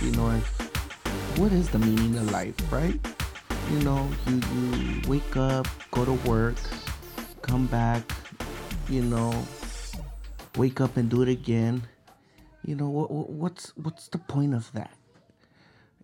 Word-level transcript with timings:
you 0.00 0.10
know, 0.12 0.30
what 1.36 1.52
is 1.52 1.68
the 1.70 1.78
meaning 1.78 2.16
of 2.16 2.30
life, 2.30 2.54
right? 2.72 2.98
You 3.70 3.78
know, 3.80 4.10
you, 4.26 4.40
you 4.54 5.00
wake 5.08 5.36
up, 5.36 5.66
go 5.90 6.04
to 6.04 6.12
work, 6.28 6.56
come 7.42 7.66
back, 7.66 8.02
you 8.88 9.02
know, 9.02 9.32
wake 10.56 10.80
up 10.80 10.96
and 10.96 11.08
do 11.08 11.22
it 11.22 11.28
again. 11.28 11.82
You 12.64 12.76
know, 12.76 12.88
what, 12.88 13.10
what's 13.10 13.76
what's 13.76 14.08
the 14.08 14.18
point 14.18 14.54
of 14.54 14.70
that? 14.72 14.92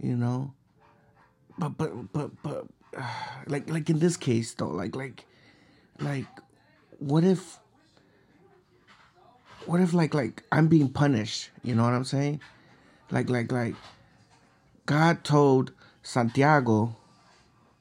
You 0.01 0.17
know, 0.17 0.53
but 1.59 1.77
but 1.77 2.13
but 2.13 2.31
but 2.43 2.67
like 3.47 3.69
like 3.69 3.91
in 3.91 3.99
this 3.99 4.17
case 4.17 4.55
though, 4.55 4.69
like 4.69 4.97
like 4.97 5.25
like 5.99 6.27
what 6.99 7.25
if 7.25 7.59
what 9.67 9.81
if 9.81 9.93
like 9.93 10.15
like 10.15 10.43
I'm 10.51 10.69
being 10.69 10.89
punished? 10.89 11.51
You 11.63 11.75
know 11.75 11.85
what 11.85 11.95
I'm 11.95 12.05
saying? 12.05 12.41
Like 13.11 13.29
like 13.29 13.51
like 13.51 13.75
God 14.87 15.25
told 15.25 15.73
Santiago 16.03 16.97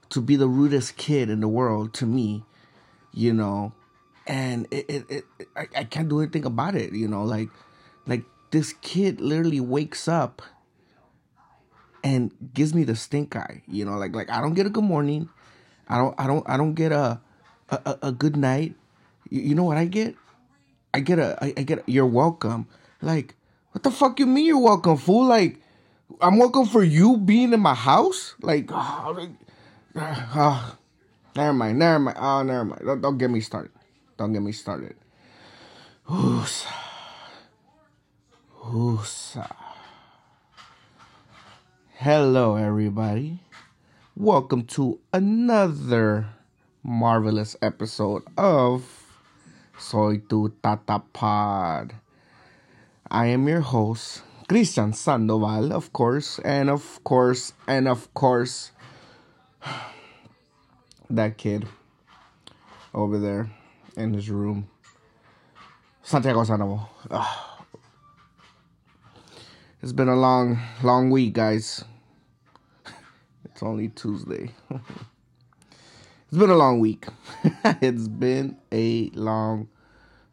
to 0.10 0.22
be 0.22 0.36
the 0.36 0.48
rudest 0.48 0.98
kid 0.98 1.30
in 1.30 1.40
the 1.40 1.48
world 1.48 1.94
to 1.96 2.06
me, 2.06 2.44
you 3.14 3.34
know, 3.34 3.74
and 4.26 4.68
it, 4.72 4.86
it, 4.90 5.06
it 5.10 5.26
I, 5.56 5.68
I 5.76 5.84
can't 5.84 6.10
do 6.10 6.20
anything 6.20 6.46
about 6.46 6.76
it, 6.76 6.94
you 6.94 7.08
know, 7.08 7.24
like 7.24 7.50
like 8.08 8.24
this 8.52 8.74
kid 8.82 9.22
literally 9.22 9.60
wakes 9.60 10.08
up 10.08 10.42
and 12.04 12.32
gives 12.54 12.74
me 12.74 12.84
the 12.84 12.96
stink 12.96 13.36
eye, 13.36 13.62
you 13.68 13.86
know, 13.86 13.98
like 13.98 14.16
like 14.16 14.30
I 14.30 14.42
don't 14.42 14.56
get 14.56 14.66
a 14.66 14.70
good 14.70 14.84
morning, 14.84 15.30
I 15.88 15.98
don't 15.98 16.16
I 16.20 16.26
don't 16.28 16.50
I 16.50 16.58
don't 16.58 16.74
get 16.74 16.92
a 16.92 17.22
a, 17.70 17.98
a 18.04 18.12
good 18.12 18.36
night. 18.36 18.76
You, 19.30 19.42
you 19.42 19.56
know 19.56 19.64
what 19.64 19.78
I 19.78 19.86
get? 19.86 20.16
I 20.94 21.02
get 21.02 21.20
a, 21.20 21.38
I, 21.42 21.54
I 21.58 21.64
get, 21.64 21.80
a, 21.80 21.84
you're 21.86 22.06
welcome. 22.06 22.68
Like, 23.02 23.36
what 23.72 23.84
the 23.84 23.92
fuck 23.92 24.20
you 24.20 24.26
mean 24.26 24.46
you're 24.46 24.60
welcome, 24.60 24.98
fool? 24.98 25.28
Like, 25.28 25.60
I'm 26.22 26.38
welcome 26.38 26.66
for 26.66 26.84
you 26.84 27.18
being 27.18 27.54
in 27.54 27.60
my 27.60 27.76
house? 27.76 28.36
Like, 28.42 28.70
oh, 28.74 29.16
like, 29.16 29.30
oh, 30.36 30.78
never 31.36 31.54
mind, 31.54 31.80
never 31.80 32.00
mind. 32.00 32.18
Oh, 32.20 32.44
never 32.44 32.66
mind. 32.66 32.82
Don't, 32.84 33.02
don't 33.02 33.18
get 33.18 33.30
me 33.30 33.42
started. 33.42 33.72
Don't 34.18 34.34
get 34.34 34.42
me 34.42 34.52
started. 34.52 34.96
Who's, 36.10 36.66
who's, 38.50 39.38
Hello, 41.94 42.56
everybody. 42.56 43.40
Welcome 44.16 44.64
to 44.68 45.00
another 45.14 46.26
marvelous 46.82 47.56
episode 47.62 48.24
of 48.36 48.84
Soy 49.78 50.18
tu 50.28 50.52
Tata 50.64 51.04
Pod. 51.14 51.94
I 53.12 53.26
am 53.28 53.48
your 53.48 53.62
host, 53.62 54.22
Christian 54.48 54.94
Sandoval, 54.94 55.74
of 55.74 55.92
course, 55.92 56.38
and 56.46 56.70
of 56.70 57.04
course, 57.04 57.54
and 57.68 57.88
of 57.88 58.14
course, 58.14 58.70
that 61.10 61.36
kid 61.36 61.68
over 62.94 63.18
there 63.18 63.50
in 63.98 64.14
his 64.14 64.30
room, 64.30 64.70
Santiago 66.04 66.44
Sandoval. 66.44 66.90
Oh. 67.10 67.46
It's 69.82 69.94
been 69.94 70.10
a 70.10 70.16
long, 70.16 70.60
long 70.84 71.10
week, 71.10 71.34
guys. 71.34 71.86
It's 73.46 73.64
only 73.64 73.90
Tuesday. 73.90 74.52
It's 76.30 76.38
been 76.38 76.52
a 76.52 76.56
long 76.56 76.80
week. 76.80 77.08
it's 77.82 78.08
been 78.08 78.58
a 78.72 79.10
long 79.16 79.68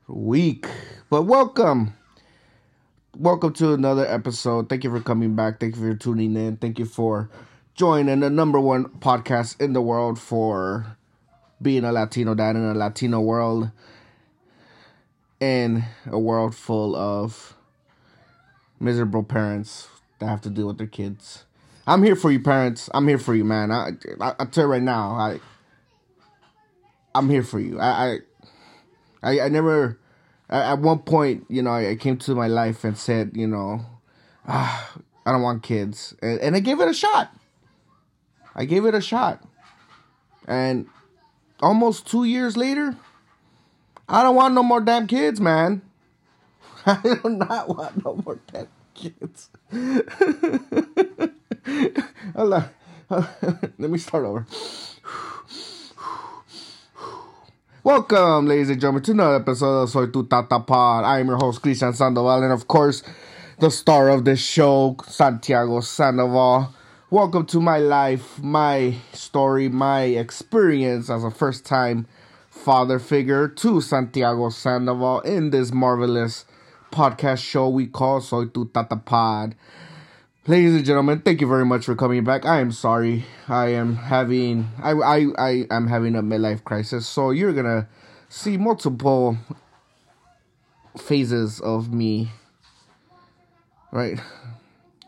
week. 0.08 0.66
But 1.08 1.22
welcome. 1.22 1.94
Welcome 3.18 3.54
to 3.54 3.72
another 3.72 4.06
episode. 4.06 4.68
Thank 4.68 4.84
you 4.84 4.90
for 4.90 5.00
coming 5.00 5.34
back. 5.34 5.58
Thank 5.58 5.76
you 5.76 5.80
for 5.80 5.94
tuning 5.96 6.36
in. 6.36 6.58
Thank 6.58 6.78
you 6.78 6.84
for 6.84 7.30
joining 7.74 8.20
the 8.20 8.28
number 8.28 8.60
one 8.60 8.84
podcast 8.84 9.58
in 9.58 9.72
the 9.72 9.80
world 9.80 10.18
for 10.18 10.98
being 11.62 11.84
a 11.84 11.92
Latino 11.92 12.34
dad 12.34 12.56
in 12.56 12.64
a 12.64 12.74
Latino 12.74 13.20
world 13.20 13.70
in 15.40 15.84
a 16.04 16.18
world 16.18 16.54
full 16.54 16.94
of 16.94 17.56
miserable 18.78 19.22
parents 19.22 19.88
that 20.18 20.26
have 20.26 20.42
to 20.42 20.50
deal 20.50 20.66
with 20.66 20.76
their 20.76 20.86
kids. 20.86 21.46
I'm 21.86 22.02
here 22.02 22.16
for 22.16 22.30
you, 22.30 22.40
parents. 22.40 22.90
I'm 22.92 23.08
here 23.08 23.18
for 23.18 23.34
you, 23.34 23.46
man. 23.46 23.70
I, 23.70 23.92
I, 24.20 24.34
I 24.40 24.44
tell 24.44 24.64
you 24.64 24.70
right 24.72 24.82
now, 24.82 25.12
I 25.12 25.40
I'm 27.14 27.30
here 27.30 27.42
for 27.42 27.60
you. 27.60 27.80
I 27.80 28.18
I 29.22 29.40
I, 29.40 29.48
never 29.48 29.98
at 30.48 30.78
one 30.78 31.00
point, 31.00 31.46
you 31.48 31.62
know, 31.62 31.72
I 31.72 31.96
came 31.96 32.16
to 32.18 32.34
my 32.34 32.46
life 32.46 32.84
and 32.84 32.96
said, 32.96 33.32
you 33.34 33.46
know, 33.46 33.84
ah, 34.46 34.96
I 35.24 35.32
don't 35.32 35.42
want 35.42 35.62
kids. 35.62 36.14
And, 36.22 36.40
and 36.40 36.56
I 36.56 36.60
gave 36.60 36.80
it 36.80 36.88
a 36.88 36.94
shot. 36.94 37.34
I 38.54 38.64
gave 38.64 38.84
it 38.86 38.94
a 38.94 39.00
shot. 39.00 39.42
And 40.46 40.86
almost 41.60 42.06
2 42.06 42.24
years 42.24 42.56
later, 42.56 42.96
I 44.08 44.22
don't 44.22 44.36
want 44.36 44.54
no 44.54 44.62
more 44.62 44.80
damn 44.80 45.06
kids, 45.06 45.40
man. 45.40 45.82
I 46.86 47.00
do 47.02 47.28
not 47.28 47.68
want 47.68 48.04
no 48.04 48.22
more 48.24 48.38
damn 48.52 48.68
kids. 48.94 49.50
Hold 52.36 52.52
on. 52.54 52.68
Let 53.78 53.90
me 53.90 53.98
start 53.98 54.24
over. 54.24 54.46
Welcome, 57.86 58.46
ladies 58.46 58.68
and 58.68 58.80
gentlemen, 58.80 59.04
to 59.04 59.12
another 59.12 59.36
episode 59.36 59.82
of 59.82 59.90
Soy 59.90 60.06
Tu 60.06 60.26
Tata 60.26 60.58
Pod. 60.58 61.04
I 61.04 61.20
am 61.20 61.28
your 61.28 61.36
host, 61.36 61.62
Christian 61.62 61.92
Sandoval, 61.92 62.42
and 62.42 62.52
of 62.52 62.66
course, 62.66 63.04
the 63.60 63.70
star 63.70 64.08
of 64.08 64.24
this 64.24 64.40
show, 64.40 64.96
Santiago 65.06 65.78
Sandoval. 65.78 66.74
Welcome 67.10 67.46
to 67.46 67.60
my 67.60 67.78
life, 67.78 68.42
my 68.42 68.96
story, 69.12 69.68
my 69.68 70.02
experience 70.02 71.08
as 71.08 71.22
a 71.22 71.30
first 71.30 71.64
time 71.64 72.08
father 72.50 72.98
figure 72.98 73.46
to 73.46 73.80
Santiago 73.80 74.48
Sandoval 74.48 75.20
in 75.20 75.50
this 75.50 75.72
marvelous 75.72 76.44
podcast 76.90 77.38
show 77.38 77.68
we 77.68 77.86
call 77.86 78.20
Soy 78.20 78.46
Tu 78.46 78.68
Tata 78.74 78.96
Pod. 78.96 79.54
Ladies 80.48 80.76
and 80.76 80.84
gentlemen, 80.84 81.22
thank 81.22 81.40
you 81.40 81.48
very 81.48 81.66
much 81.66 81.86
for 81.86 81.96
coming 81.96 82.22
back. 82.22 82.46
I 82.46 82.60
am 82.60 82.70
sorry. 82.70 83.24
I 83.48 83.70
am 83.70 83.96
having 83.96 84.68
I 84.80 84.92
I 84.92 85.26
I 85.36 85.66
am 85.72 85.88
having 85.88 86.14
a 86.14 86.22
midlife 86.22 86.62
crisis. 86.62 87.04
So 87.08 87.32
you're 87.32 87.52
going 87.52 87.66
to 87.66 87.88
see 88.28 88.56
multiple 88.56 89.38
phases 90.96 91.58
of 91.58 91.92
me. 91.92 92.30
Right? 93.90 94.20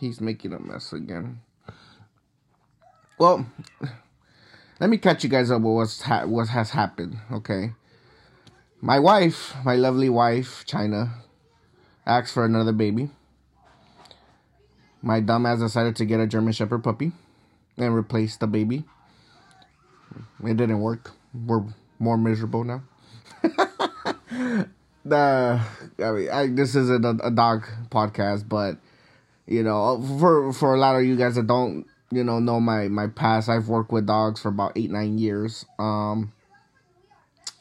He's 0.01 0.21
making 0.21 0.55
a 0.55 0.59
mess 0.59 0.93
again. 0.93 1.39
Well, 3.17 3.47
let 4.81 4.91
me 4.91 4.99
catch 4.99 5.23
you 5.23 5.31
guys 5.31 5.53
up 5.53 5.63
with 5.63 5.73
what's 5.73 6.03
ha- 6.03 6.27
what 6.27 6.49
has 6.49 6.71
happened, 6.71 7.17
okay? 7.31 7.75
My 8.81 8.99
wife, 8.99 9.55
my 9.65 9.77
lovely 9.77 10.09
wife, 10.09 10.65
China, 10.67 11.15
asked 12.05 12.35
for 12.35 12.45
another 12.45 12.73
baby 12.73 13.11
my 15.03 15.21
dumbass 15.21 15.61
decided 15.61 15.97
to 15.97 16.05
get 16.05 16.21
a 16.21 16.27
German 16.27 16.53
Shepherd 16.53 16.83
puppy 16.83 17.13
and 17.77 17.95
replace 17.95 18.37
the 18.37 18.47
baby. 18.47 18.85
It 20.45 20.57
didn't 20.57 20.81
work. 20.81 21.13
We're 21.35 21.65
more 21.99 22.17
miserable 22.17 22.65
now. 22.65 22.83
the 25.05 25.61
I 26.03 26.11
mean, 26.11 26.31
I, 26.31 26.47
this 26.49 26.75
isn't 26.75 27.05
a, 27.05 27.27
a 27.27 27.31
dog 27.31 27.67
podcast, 27.91 28.49
but 28.49 28.79
you 29.47 29.63
know, 29.63 30.03
for 30.19 30.53
for 30.53 30.75
a 30.75 30.79
lot 30.79 30.97
of 30.97 31.05
you 31.05 31.17
guys 31.17 31.37
that 31.37 31.47
don't 31.47 31.87
you 32.11 32.25
know 32.25 32.39
know 32.39 32.61
my 32.61 32.89
my 32.89 33.07
past, 33.07 33.49
I've 33.49 33.69
worked 33.69 33.93
with 33.93 34.07
dogs 34.07 34.41
for 34.41 34.49
about 34.49 34.73
eight 34.77 34.91
nine 34.91 35.19
years. 35.19 35.65
Um, 35.79 36.33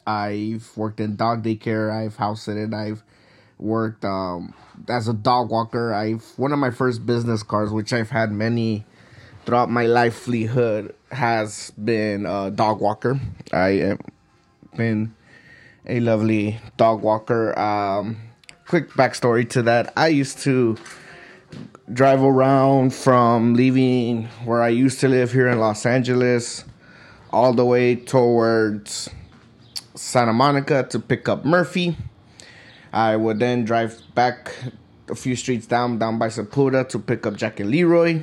I've 0.06 0.70
worked 0.76 1.00
in 1.00 1.16
dog 1.16 1.44
daycare. 1.44 1.92
I've 1.92 2.16
house 2.16 2.46
sitted. 2.46 2.74
I've 2.74 3.02
worked 3.58 4.04
um, 4.04 4.54
as 4.88 5.08
a 5.08 5.12
dog 5.12 5.50
walker. 5.50 5.92
I've 5.92 6.24
one 6.36 6.52
of 6.52 6.58
my 6.58 6.70
first 6.70 7.04
business 7.04 7.42
cards, 7.42 7.72
which 7.72 7.92
I've 7.92 8.10
had 8.10 8.32
many 8.32 8.84
throughout 9.44 9.70
my 9.70 9.86
livelihood, 9.86 10.94
has 11.10 11.72
been 11.72 12.26
a 12.26 12.50
dog 12.50 12.80
walker. 12.80 13.20
I 13.52 13.68
have 13.68 14.00
been 14.76 15.14
a 15.86 16.00
lovely 16.00 16.60
dog 16.76 17.02
walker. 17.02 17.58
Um, 17.58 18.18
quick 18.66 18.90
backstory 18.90 19.48
to 19.50 19.62
that: 19.62 19.92
I 19.96 20.08
used 20.08 20.38
to 20.40 20.76
drive 21.92 22.22
around 22.22 22.92
from 22.92 23.54
leaving 23.54 24.24
where 24.44 24.62
I 24.62 24.68
used 24.68 25.00
to 25.00 25.08
live 25.08 25.32
here 25.32 25.48
in 25.48 25.58
Los 25.58 25.86
Angeles, 25.86 26.64
all 27.30 27.54
the 27.54 27.64
way 27.64 27.96
towards 27.96 29.08
Santa 29.94 30.32
Monica 30.32 30.86
to 30.90 31.00
pick 31.00 31.28
up 31.28 31.44
Murphy 31.44 31.96
I 32.92 33.16
would 33.16 33.38
then 33.38 33.64
drive 33.64 34.02
back 34.14 34.54
a 35.08 35.14
few 35.14 35.36
streets 35.36 35.66
down, 35.66 35.98
down 35.98 36.18
by 36.18 36.28
Sepulveda 36.28 36.88
to 36.90 36.98
pick 36.98 37.26
up 37.26 37.36
Jack 37.36 37.60
and 37.60 37.70
Leroy. 37.70 38.22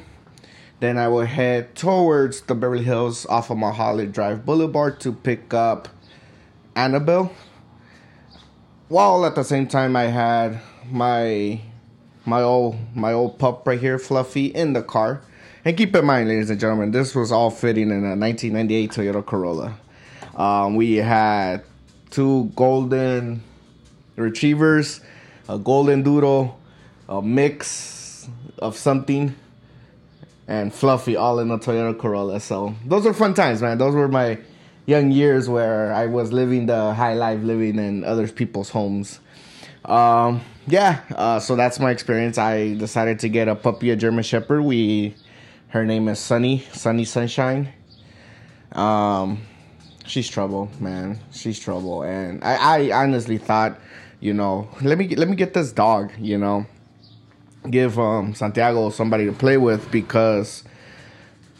Then 0.79 0.97
I 0.97 1.07
would 1.07 1.27
head 1.27 1.75
towards 1.75 2.41
the 2.41 2.55
Beverly 2.55 2.83
Hills 2.83 3.25
off 3.27 3.49
of 3.49 3.57
Mulholland 3.57 4.13
Drive 4.13 4.45
Boulevard 4.45 4.99
to 5.01 5.13
pick 5.13 5.53
up 5.53 5.87
Annabelle. 6.75 7.31
While 8.87 9.25
at 9.25 9.35
the 9.35 9.43
same 9.43 9.67
time 9.67 9.95
I 9.95 10.03
had 10.03 10.59
my 10.91 11.61
my 12.25 12.41
old 12.41 12.77
my 12.95 13.13
old 13.13 13.39
pup 13.39 13.67
right 13.67 13.79
here, 13.79 13.97
Fluffy, 13.97 14.47
in 14.47 14.73
the 14.73 14.83
car. 14.83 15.21
And 15.63 15.75
keep 15.75 15.95
in 15.95 16.05
mind, 16.05 16.27
ladies 16.27 16.49
and 16.49 16.59
gentlemen, 16.59 16.91
this 16.91 17.15
was 17.15 17.31
all 17.31 17.49
fitting 17.49 17.89
in 17.89 18.03
a 18.03 18.15
1998 18.15 18.91
Toyota 18.91 19.25
Corolla. 19.25 19.79
Um, 20.35 20.75
we 20.75 20.97
had 20.97 21.63
two 22.11 22.51
golden 22.55 23.41
retrievers, 24.15 25.01
a 25.47 25.57
golden 25.57 26.03
doodle, 26.03 26.59
a 27.07 27.21
mix 27.21 28.27
of 28.59 28.77
something, 28.77 29.35
and 30.47 30.73
Fluffy 30.73 31.15
all 31.15 31.39
in 31.39 31.51
a 31.51 31.57
Toyota 31.57 31.97
Corolla. 31.97 32.39
So 32.39 32.75
those 32.85 33.05
were 33.05 33.13
fun 33.13 33.33
times, 33.33 33.61
man. 33.61 33.77
Those 33.77 33.95
were 33.95 34.07
my 34.07 34.39
young 34.85 35.11
years 35.11 35.49
where 35.49 35.91
I 35.93 36.05
was 36.05 36.31
living 36.31 36.67
the 36.67 36.93
high 36.93 37.13
life, 37.13 37.41
living 37.41 37.79
in 37.79 38.03
other 38.03 38.27
people's 38.27 38.69
homes. 38.69 39.19
Um, 39.83 40.41
yeah, 40.67 41.01
uh, 41.15 41.39
so 41.39 41.55
that's 41.55 41.79
my 41.79 41.91
experience. 41.91 42.37
I 42.37 42.73
decided 42.75 43.19
to 43.19 43.29
get 43.29 43.47
a 43.47 43.55
puppy, 43.55 43.91
a 43.91 43.95
German 43.95 44.23
Shepherd. 44.23 44.61
We, 44.61 45.15
her 45.69 45.85
name 45.85 46.07
is 46.07 46.19
Sunny, 46.19 46.65
Sunny 46.73 47.05
Sunshine. 47.05 47.71
Um, 48.71 49.43
she's 50.05 50.27
trouble, 50.27 50.69
man. 50.79 51.19
She's 51.31 51.59
trouble, 51.59 52.03
and 52.03 52.43
I, 52.43 52.89
I 52.89 53.03
honestly 53.03 53.37
thought, 53.37 53.79
you 54.19 54.33
know, 54.33 54.67
let 54.81 54.97
me 54.97 55.15
let 55.15 55.27
me 55.27 55.35
get 55.35 55.53
this 55.53 55.71
dog, 55.71 56.11
you 56.17 56.37
know, 56.37 56.65
give 57.69 57.99
um 57.99 58.33
Santiago 58.33 58.89
somebody 58.89 59.25
to 59.25 59.31
play 59.31 59.57
with 59.57 59.91
because 59.91 60.63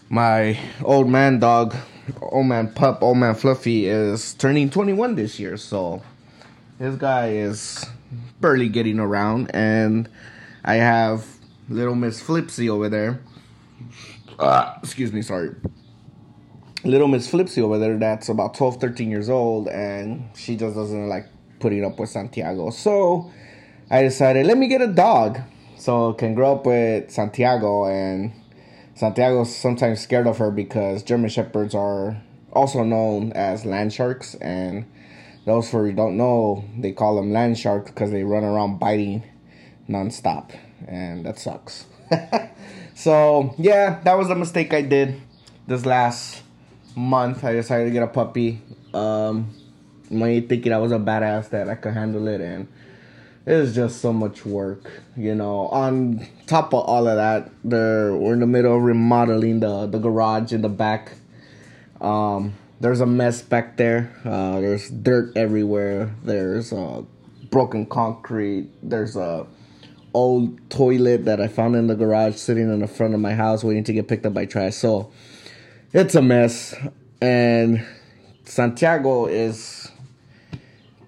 my 0.10 0.58
old 0.84 1.10
man 1.10 1.40
dog, 1.40 1.76
old 2.22 2.46
man 2.46 2.72
pup, 2.74 3.02
old 3.02 3.18
man 3.18 3.36
Fluffy 3.36 3.88
is 3.88 4.34
turning 4.36 4.70
21 4.70 5.16
this 5.16 5.40
year, 5.40 5.58
so 5.58 6.02
this 6.80 6.96
guy 6.96 7.30
is 7.30 7.86
barely 8.42 8.70
getting 8.70 9.00
around, 9.00 9.50
and 9.54 10.10
I 10.64 10.76
have 10.76 11.26
little 11.70 11.96
Miss 11.96 12.22
Flipsy 12.22 12.70
over 12.70 12.90
there. 12.90 13.20
Uh, 14.38 14.76
excuse 14.84 15.14
me, 15.14 15.22
sorry. 15.22 15.56
Little 16.84 17.08
Miss 17.08 17.32
Flipsy 17.32 17.64
over 17.64 17.80
there 17.80 17.98
that's 17.98 18.30
about 18.30 18.54
12, 18.54 18.80
13 18.80 19.10
years 19.10 19.30
old, 19.30 19.68
and 19.68 20.30
she 20.36 20.56
just 20.56 20.76
doesn't 20.76 21.08
like 21.08 21.28
putting 21.60 21.86
up 21.86 22.00
with 22.00 22.10
Santiago. 22.10 22.70
So 22.70 23.32
I 23.90 24.04
decided, 24.04 24.46
let 24.46 24.58
me 24.58 24.68
get 24.68 24.82
a 24.82 24.88
dog 24.88 25.40
so 25.78 26.14
can 26.14 26.34
grow 26.34 26.56
up 26.56 26.66
with 26.66 27.12
Santiago, 27.12 27.86
and 27.86 28.32
Santiago's 28.96 29.56
sometimes 29.56 30.02
scared 30.02 30.26
of 30.26 30.38
her 30.38 30.50
because 30.50 31.04
German 31.04 31.30
Shepherds 31.30 31.76
are 31.76 32.22
also 32.54 32.84
known 32.84 33.34
as 33.34 33.66
land 33.66 33.94
sharks, 33.94 34.36
and 34.36 34.86
those 35.46 35.70
for 35.70 35.86
you 35.86 35.94
don't 35.94 36.18
know, 36.18 36.64
they 36.78 36.92
call 36.92 37.18
them 37.18 37.32
land 37.32 37.58
sharks 37.58 37.92
because 37.92 38.12
they 38.12 38.24
run 38.24 38.44
around 38.44 38.80
biting 38.80 39.24
nonstop, 39.88 40.52
and 40.88 41.26
that 41.26 41.38
sucks. 41.38 41.86
so 42.96 43.54
yeah, 43.58 44.00
that 44.04 44.18
was 44.18 44.30
a 44.30 44.36
mistake 44.36 44.74
I 44.74 44.82
did 44.82 45.22
this 45.68 45.86
last 45.86 46.42
month. 46.96 47.44
I 47.44 47.54
decided 47.54 47.86
to 47.86 47.92
get 47.92 48.02
a 48.02 48.08
puppy. 48.08 48.62
Um, 48.94 49.54
me 50.16 50.42
thinking 50.42 50.74
I 50.74 50.78
was 50.78 50.92
a 50.92 50.98
badass 50.98 51.50
that 51.50 51.70
I 51.70 51.76
could 51.76 51.94
handle 51.94 52.28
it, 52.28 52.42
and 52.42 52.68
it 53.46 53.54
was 53.54 53.76
just 53.76 54.02
so 54.02 54.12
much 54.12 54.46
work, 54.46 55.04
you 55.16 55.36
know. 55.36 55.68
On 55.68 56.26
top 56.48 56.74
of 56.74 56.86
all 56.86 57.08
of 57.08 57.18
that, 57.18 57.52
the 57.64 58.18
we're 58.20 58.34
in 58.34 58.40
the 58.40 58.48
middle 58.48 58.76
of 58.76 58.84
remodeling 58.84 59.60
the 59.60 59.86
the 59.88 60.00
garage 60.00 60.52
in 60.52 60.62
the 60.62 60.70
back. 60.70 61.14
Um, 62.02 62.56
there's 62.80 63.02
a 63.02 63.06
mess 63.06 63.42
back 63.42 63.78
there. 63.78 64.12
Uh, 64.26 64.60
there's 64.60 64.90
dirt 64.90 65.36
everywhere. 65.36 66.14
There's 66.24 66.74
uh, 66.74 67.04
broken 67.50 67.86
concrete. 67.86 68.70
There's 68.84 69.16
a 69.16 69.48
old 70.14 70.70
toilet 70.70 71.26
that 71.26 71.42
I 71.42 71.48
found 71.48 71.76
in 71.76 71.88
the 71.88 71.96
garage 71.96 72.36
sitting 72.36 72.64
in 72.64 72.80
the 72.80 72.88
front 72.88 73.14
of 73.14 73.20
my 73.20 73.34
house 73.34 73.64
waiting 73.64 73.84
to 73.84 73.94
get 73.94 74.08
picked 74.08 74.26
up 74.26 74.34
by 74.34 74.46
trash. 74.46 74.76
So 74.76 75.12
it's 75.94 76.16
a 76.16 76.22
mess. 76.22 76.74
And 77.22 77.86
Santiago 78.46 79.26
is 79.26 79.85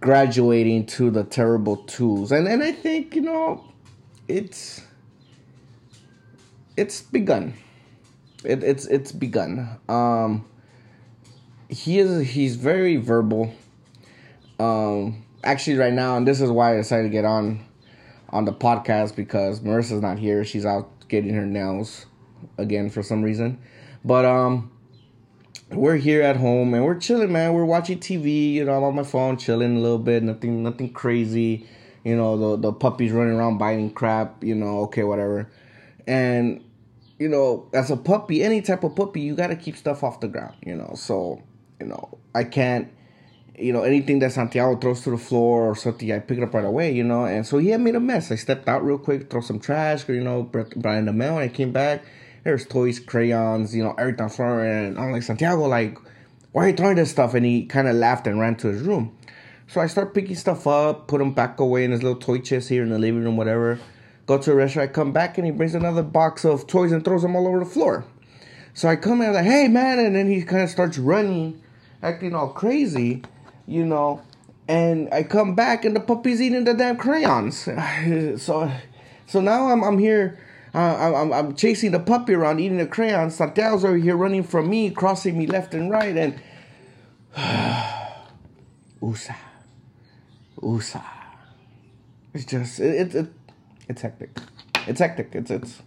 graduating 0.07 0.85
to 0.85 1.11
the 1.11 1.25
terrible 1.25 1.75
twos. 1.75 2.31
And 2.31 2.47
and 2.47 2.63
I 2.63 2.71
think, 2.71 3.13
you 3.13 3.21
know, 3.21 3.61
it's 4.29 4.81
it's 6.77 7.01
begun. 7.01 7.55
It, 8.45 8.63
it's 8.63 8.85
it's 8.85 9.11
begun. 9.11 9.77
Um 9.89 10.45
he 11.67 11.99
is 11.99 12.25
he's 12.29 12.55
very 12.55 12.95
verbal. 12.95 13.53
Um, 14.61 15.25
actually, 15.43 15.75
right 15.75 15.91
now, 15.91 16.15
and 16.15 16.25
this 16.25 16.39
is 16.39 16.49
why 16.49 16.73
I 16.73 16.77
decided 16.77 17.03
to 17.03 17.09
get 17.09 17.25
on 17.25 17.65
on 18.29 18.45
the 18.45 18.53
podcast 18.53 19.13
because 19.13 19.59
Marissa's 19.59 20.01
not 20.01 20.17
here. 20.19 20.45
She's 20.45 20.65
out 20.65 20.89
getting 21.09 21.33
her 21.33 21.45
nails 21.45 22.05
again 22.57 22.89
for 22.89 23.03
some 23.03 23.21
reason. 23.23 23.59
But 24.05 24.23
um, 24.23 24.71
we're 25.71 25.97
here 25.97 26.21
at 26.21 26.37
home 26.37 26.73
and 26.73 26.85
we're 26.85 26.99
chilling, 26.99 27.31
man. 27.31 27.53
We're 27.53 27.65
watching 27.65 27.99
TV. 27.99 28.53
You 28.53 28.65
know, 28.65 28.73
I'm 28.73 28.83
on 28.83 28.95
my 28.95 29.03
phone 29.03 29.37
chilling 29.37 29.77
a 29.77 29.79
little 29.79 29.99
bit. 29.99 30.23
Nothing, 30.23 30.63
nothing 30.63 30.91
crazy. 30.91 31.67
You 32.03 32.15
know, 32.15 32.37
the 32.37 32.69
the 32.69 32.73
puppies 32.73 33.11
running 33.11 33.35
around 33.35 33.57
biting 33.57 33.91
crap. 33.91 34.43
You 34.43 34.55
know, 34.55 34.79
okay, 34.81 35.03
whatever. 35.03 35.51
And 36.05 36.63
you 37.19 37.27
know, 37.27 37.69
as 37.73 37.91
a 37.91 37.97
puppy, 37.97 38.43
any 38.43 38.61
type 38.61 38.83
of 38.83 38.95
puppy, 38.95 39.21
you 39.21 39.35
got 39.35 39.47
to 39.47 39.55
keep 39.55 39.75
stuff 39.75 40.03
off 40.03 40.19
the 40.19 40.27
ground. 40.27 40.55
You 40.65 40.75
know, 40.75 40.93
so 40.95 41.41
you 41.79 41.87
know, 41.87 42.17
I 42.33 42.43
can't, 42.43 42.91
you 43.57 43.73
know, 43.73 43.83
anything 43.83 44.19
that 44.19 44.31
Santiago 44.31 44.79
throws 44.79 45.01
to 45.01 45.11
the 45.11 45.17
floor 45.17 45.69
or 45.69 45.75
something, 45.75 46.11
I 46.11 46.19
pick 46.19 46.37
it 46.37 46.43
up 46.43 46.53
right 46.53 46.65
away, 46.65 46.93
you 46.93 47.03
know. 47.03 47.25
And 47.25 47.45
so 47.45 47.57
he 47.57 47.69
had 47.69 47.81
made 47.81 47.95
a 47.95 47.99
mess. 47.99 48.31
I 48.31 48.35
stepped 48.35 48.67
out 48.69 48.85
real 48.85 48.97
quick, 48.97 49.29
throw 49.29 49.41
some 49.41 49.59
trash, 49.59 50.07
you 50.07 50.23
know, 50.23 50.43
brought 50.43 50.97
in 50.97 51.05
the 51.05 51.13
mail, 51.13 51.37
and 51.37 51.49
I 51.49 51.53
came 51.53 51.71
back. 51.71 52.03
There's 52.47 52.65
toys, 52.65 52.97
crayons, 52.97 53.75
you 53.75 53.83
know, 53.83 53.93
everything 53.99 54.29
floor. 54.29 54.63
And 54.63 54.97
I'm 54.97 55.11
like, 55.11 55.21
Santiago, 55.23 55.65
like, 55.65 55.97
why 56.53 56.63
are 56.63 56.69
you 56.69 56.75
throwing 56.77 56.95
this 56.95 57.11
stuff? 57.11 57.33
And 57.33 57.45
he 57.45 57.65
kind 57.65 57.89
of 57.89 57.97
laughed 57.97 58.25
and 58.25 58.39
ran 58.39 58.55
to 58.55 58.69
his 58.69 58.83
room. 58.83 59.17
So 59.67 59.81
I 59.81 59.87
start 59.87 60.13
picking 60.13 60.37
stuff 60.37 60.65
up, 60.65 61.09
put 61.09 61.17
them 61.17 61.33
back 61.33 61.59
away 61.59 61.83
in 61.83 61.91
his 61.91 62.03
little 62.03 62.17
toy 62.17 62.37
chest 62.37 62.69
here 62.69 62.83
in 62.83 62.89
the 62.89 62.99
living 62.99 63.21
room, 63.21 63.35
whatever. 63.35 63.81
Go 64.27 64.37
to 64.37 64.53
a 64.53 64.55
restaurant, 64.55 64.89
I 64.89 64.93
come 64.93 65.11
back, 65.11 65.37
and 65.37 65.45
he 65.45 65.51
brings 65.51 65.75
another 65.75 66.03
box 66.03 66.45
of 66.45 66.67
toys 66.67 66.93
and 66.93 67.03
throws 67.03 67.21
them 67.21 67.35
all 67.35 67.49
over 67.49 67.59
the 67.59 67.65
floor. 67.65 68.05
So 68.73 68.87
I 68.87 68.95
come 68.95 69.19
in, 69.19 69.27
I'm 69.27 69.33
like, 69.33 69.43
hey, 69.43 69.67
man. 69.67 69.99
And 69.99 70.15
then 70.15 70.31
he 70.31 70.41
kind 70.41 70.63
of 70.63 70.69
starts 70.69 70.97
running 70.97 71.61
acting 72.01 72.33
all 72.33 72.53
crazy, 72.53 73.23
you 73.65 73.85
know. 73.85 74.21
And 74.69 75.13
I 75.13 75.23
come 75.23 75.53
back 75.53 75.83
and 75.83 75.93
the 75.93 75.99
puppy's 75.99 76.41
eating 76.41 76.63
the 76.63 76.73
damn 76.73 76.95
crayons. 76.95 77.57
so, 78.41 78.71
so 79.25 79.41
now 79.41 79.67
I'm 79.67 79.83
I'm 79.83 79.99
here. 79.99 80.39
Uh, 80.77 81.15
I'm 81.15 81.33
I'm 81.33 81.55
chasing 81.55 81.89
the 81.89 81.99
puppy 81.99 82.35
around, 82.35 82.59
eating 82.59 82.77
the 82.77 82.85
crayons. 82.85 83.33
Santiago's 83.33 83.83
over 83.83 83.97
here 83.97 84.15
running 84.15 84.43
from 84.43 84.69
me, 84.69 84.91
crossing 84.91 85.35
me 85.35 85.47
left 85.47 85.73
and 85.73 85.89
right, 85.89 86.15
and 86.15 86.39
USA, 89.01 89.35
USA. 90.61 91.01
It's 92.35 92.45
just 92.45 92.79
it, 92.79 93.07
it, 93.07 93.15
it 93.15 93.27
it's 93.89 94.03
hectic. 94.03 94.37
It's 94.85 94.99
hectic. 94.99 95.29
It's 95.33 95.49
it's. 95.49 95.81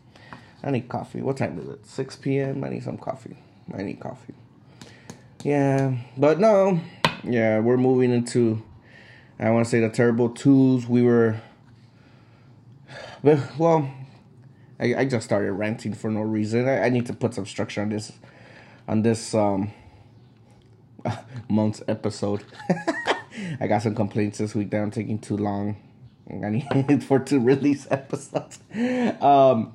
I 0.65 0.73
need 0.73 0.89
coffee. 0.89 1.23
What 1.23 1.37
time 1.37 1.61
is 1.61 1.69
it? 1.69 1.87
Six 1.87 2.17
p.m. 2.17 2.65
I 2.65 2.71
need 2.71 2.83
some 2.83 2.99
coffee. 2.99 3.37
I 3.73 3.83
need 3.85 4.01
coffee. 4.01 4.35
Yeah, 5.45 5.99
but 6.17 6.41
no, 6.41 6.81
yeah, 7.23 7.61
we're 7.61 7.77
moving 7.77 8.11
into. 8.11 8.61
I 9.39 9.51
want 9.51 9.67
to 9.67 9.71
say 9.71 9.79
the 9.79 9.89
terrible 9.89 10.31
twos. 10.31 10.89
We 10.89 11.05
were, 11.05 11.41
but 13.23 13.39
well, 13.57 13.89
I, 14.81 14.95
I 15.01 15.05
just 15.05 15.27
started 15.27 15.53
ranting 15.53 15.95
for 15.95 16.11
no 16.11 16.23
reason. 16.23 16.67
I, 16.67 16.85
I 16.85 16.89
need 16.89 17.07
to 17.07 17.13
put 17.13 17.35
some 17.35 17.47
structure 17.47 17.83
on 17.83 17.91
this, 17.91 18.13
on 18.89 19.03
this 19.03 19.35
um 19.35 19.73
month's 21.49 21.83
episode. 21.87 22.45
I 23.61 23.67
got 23.67 23.83
some 23.83 23.95
complaints 23.95 24.39
this 24.39 24.55
week 24.55 24.71
that 24.71 24.81
I'm 24.83 24.91
taking 24.91 25.19
too 25.19 25.37
long. 25.37 25.77
I 26.31 26.49
need 26.49 27.05
for 27.07 27.19
to 27.19 27.41
release 27.41 27.87
episodes. 27.91 28.61
Um, 29.21 29.75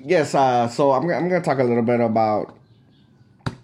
yes. 0.00 0.34
Uh, 0.34 0.68
so 0.68 0.92
I'm 0.92 1.08
I'm 1.10 1.28
gonna 1.28 1.42
talk 1.42 1.58
a 1.58 1.64
little 1.64 1.82
bit 1.82 2.00
about, 2.00 2.56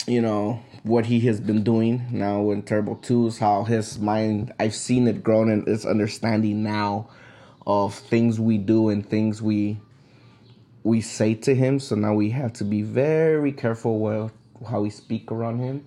you 0.07 0.21
know, 0.21 0.63
what 0.83 1.07
he 1.07 1.21
has 1.21 1.41
been 1.41 1.63
doing 1.63 2.07
now 2.11 2.51
in 2.51 2.63
Terrible 2.63 2.97
Twos, 2.97 3.39
how 3.39 3.65
his 3.65 3.99
mind, 3.99 4.53
I've 4.59 4.75
seen 4.75 5.07
it 5.09 5.23
grown 5.23 5.51
and 5.51 5.67
its 5.67 5.85
understanding 5.85 6.63
now 6.63 7.09
of 7.67 7.95
things 7.95 8.41
we 8.41 8.59
do 8.59 8.89
and 8.89 9.09
things 9.09 9.43
we 9.43 9.79
we 10.88 11.02
say 11.02 11.35
to 11.35 11.54
him. 11.54 11.78
So 11.78 11.95
now 11.95 12.14
we 12.14 12.30
have 12.30 12.54
to 12.54 12.64
be 12.64 12.83
very 12.83 13.52
careful 13.52 14.00
with 14.00 14.33
how 14.68 14.80
we 14.80 14.90
speak 14.90 15.30
around 15.30 15.59
him. 15.59 15.85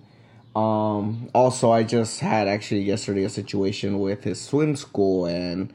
Um, 0.54 1.28
also, 1.34 1.72
I 1.72 1.82
just 1.82 2.20
had 2.20 2.46
actually 2.46 2.82
yesterday 2.82 3.24
a 3.24 3.28
situation 3.28 3.98
with 3.98 4.22
his 4.22 4.40
swim 4.40 4.76
school, 4.76 5.26
and 5.26 5.72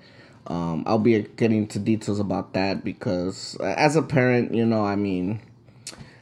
um, 0.48 0.84
I'll 0.88 1.00
be 1.00 1.20
getting 1.36 1.68
to 1.68 1.80
details 1.80 2.20
about 2.20 2.54
that 2.54 2.84
because 2.84 3.58
as 3.60 3.96
a 3.96 4.02
parent, 4.02 4.54
you 4.54 4.66
know, 4.66 4.86
I 4.86 4.96
mean, 4.96 5.42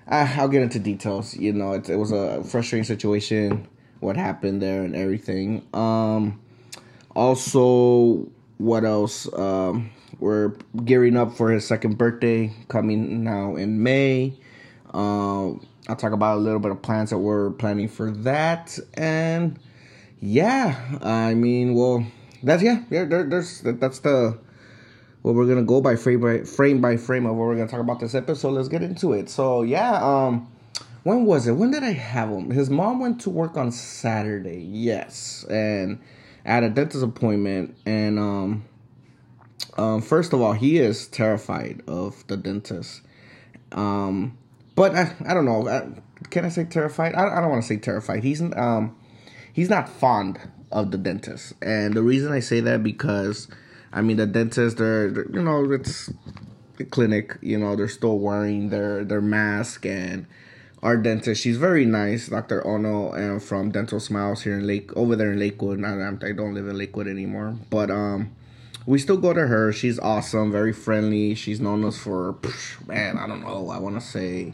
I'll 0.07 0.47
get 0.47 0.63
into 0.63 0.79
details. 0.79 1.35
You 1.35 1.53
know, 1.53 1.73
it, 1.73 1.89
it 1.89 1.97
was 1.97 2.11
a 2.11 2.43
frustrating 2.43 2.85
situation, 2.85 3.67
what 3.99 4.17
happened 4.17 4.61
there 4.61 4.83
and 4.83 4.95
everything. 4.95 5.67
Um, 5.73 6.39
also, 7.13 8.27
what 8.57 8.83
else? 8.83 9.31
Um, 9.33 9.91
we're 10.19 10.53
gearing 10.83 11.17
up 11.17 11.35
for 11.35 11.51
his 11.51 11.65
second 11.65 11.97
birthday 11.97 12.53
coming 12.67 13.23
now 13.23 13.55
in 13.55 13.83
May. 13.83 14.33
Um, 14.93 15.65
I'll 15.87 15.95
talk 15.95 16.13
about 16.13 16.37
a 16.37 16.41
little 16.41 16.59
bit 16.59 16.71
of 16.71 16.81
plans 16.81 17.11
that 17.11 17.17
we're 17.17 17.51
planning 17.51 17.87
for 17.87 18.11
that, 18.11 18.77
and 18.95 19.59
yeah, 20.19 20.97
I 21.01 21.33
mean, 21.33 21.75
well, 21.75 22.05
that's 22.41 22.63
yeah, 22.63 22.83
yeah. 22.89 23.05
There, 23.05 23.23
there's 23.23 23.61
that's 23.61 23.99
the 23.99 24.37
what 25.21 25.35
we're 25.35 25.47
gonna 25.47 25.63
go 25.63 25.81
by 25.81 25.95
frame 25.95 26.21
by 26.21 26.43
frame 26.43 26.81
by 26.81 26.97
frame 26.97 27.25
of 27.25 27.35
what 27.35 27.45
we're 27.45 27.55
gonna 27.55 27.67
talk 27.67 27.81
about 27.81 27.99
this 27.99 28.15
episode. 28.15 28.51
Let's 28.51 28.67
get 28.67 28.83
into 28.83 29.13
it. 29.13 29.29
So 29.29 29.63
yeah, 29.63 29.99
um, 30.01 30.47
when 31.03 31.25
was 31.25 31.47
it? 31.47 31.53
When 31.53 31.71
did 31.71 31.83
I 31.83 31.93
have 31.93 32.29
him? 32.29 32.49
His 32.49 32.69
mom 32.69 32.99
went 32.99 33.21
to 33.21 33.29
work 33.29 33.57
on 33.57 33.71
Saturday. 33.71 34.65
Yes, 34.67 35.45
and 35.49 35.99
had 36.45 36.63
a 36.63 36.69
dentist 36.69 37.03
appointment, 37.03 37.75
and 37.85 38.17
um, 38.17 38.65
um, 39.77 40.01
first 40.01 40.33
of 40.33 40.41
all, 40.41 40.53
he 40.53 40.77
is 40.77 41.07
terrified 41.07 41.81
of 41.87 42.25
the 42.27 42.37
dentist. 42.37 43.01
Um, 43.71 44.37
but 44.75 44.95
I, 44.95 45.13
I 45.27 45.33
don't 45.33 45.45
know. 45.45 45.67
I, 45.67 45.87
can 46.29 46.45
I 46.45 46.49
say 46.49 46.65
terrified? 46.65 47.15
I, 47.15 47.37
I 47.37 47.41
don't 47.41 47.49
want 47.49 47.63
to 47.63 47.67
say 47.67 47.77
terrified. 47.77 48.23
He's 48.23 48.41
um, 48.41 48.95
he's 49.51 49.69
not 49.69 49.89
fond 49.89 50.39
of 50.71 50.91
the 50.91 50.97
dentist, 50.97 51.53
and 51.61 51.93
the 51.93 52.03
reason 52.03 52.31
I 52.31 52.39
say 52.39 52.59
that 52.61 52.83
because 52.83 53.47
I 53.93 54.01
mean, 54.01 54.17
the 54.17 54.25
dentists, 54.25 54.77
they're, 54.77 55.09
they're 55.09 55.29
you 55.31 55.41
know, 55.41 55.71
it's 55.71 56.11
the 56.77 56.83
clinic, 56.83 57.37
you 57.41 57.57
know, 57.57 57.75
they're 57.75 57.87
still 57.87 58.19
wearing 58.19 58.69
their 58.69 59.05
their 59.05 59.21
mask 59.21 59.85
and 59.85 60.27
our 60.85 60.97
dentist, 60.97 61.41
she's 61.41 61.57
very 61.57 61.83
nice, 61.83 62.27
Dr. 62.27 62.65
Ono, 62.67 63.11
and 63.13 63.41
from 63.41 63.71
Dental 63.71 63.99
Smiles 63.99 64.43
here 64.43 64.53
in 64.53 64.67
Lake, 64.67 64.95
over 64.95 65.15
there 65.15 65.31
in 65.31 65.39
Lakewood. 65.39 65.83
I, 65.83 66.09
I 66.09 66.31
don't 66.31 66.53
live 66.53 66.67
in 66.67 66.77
Lakewood 66.77 67.07
anymore, 67.07 67.55
but 67.71 67.89
um, 67.89 68.35
we 68.85 68.99
still 68.99 69.17
go 69.17 69.33
to 69.33 69.47
her. 69.47 69.71
She's 69.71 69.99
awesome, 69.99 70.51
very 70.51 70.73
friendly. 70.73 71.35
She's 71.35 71.59
known 71.59 71.83
us 71.85 71.97
for 71.97 72.37
man, 72.85 73.17
I 73.17 73.27
don't 73.27 73.41
know, 73.41 73.69
I 73.69 73.79
want 73.79 73.95
to 73.95 74.05
say 74.05 74.53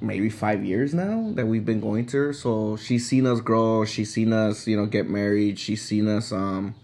maybe 0.00 0.28
five 0.28 0.64
years 0.64 0.92
now 0.92 1.32
that 1.34 1.46
we've 1.46 1.64
been 1.64 1.80
going 1.80 2.06
to 2.06 2.16
her. 2.18 2.32
So 2.32 2.76
she's 2.76 3.08
seen 3.08 3.26
us 3.26 3.40
grow. 3.40 3.84
She's 3.84 4.12
seen 4.12 4.32
us, 4.32 4.66
you 4.66 4.76
know, 4.76 4.86
get 4.86 5.08
married. 5.08 5.58
She's 5.58 5.82
seen 5.82 6.08
us 6.08 6.32
um 6.32 6.74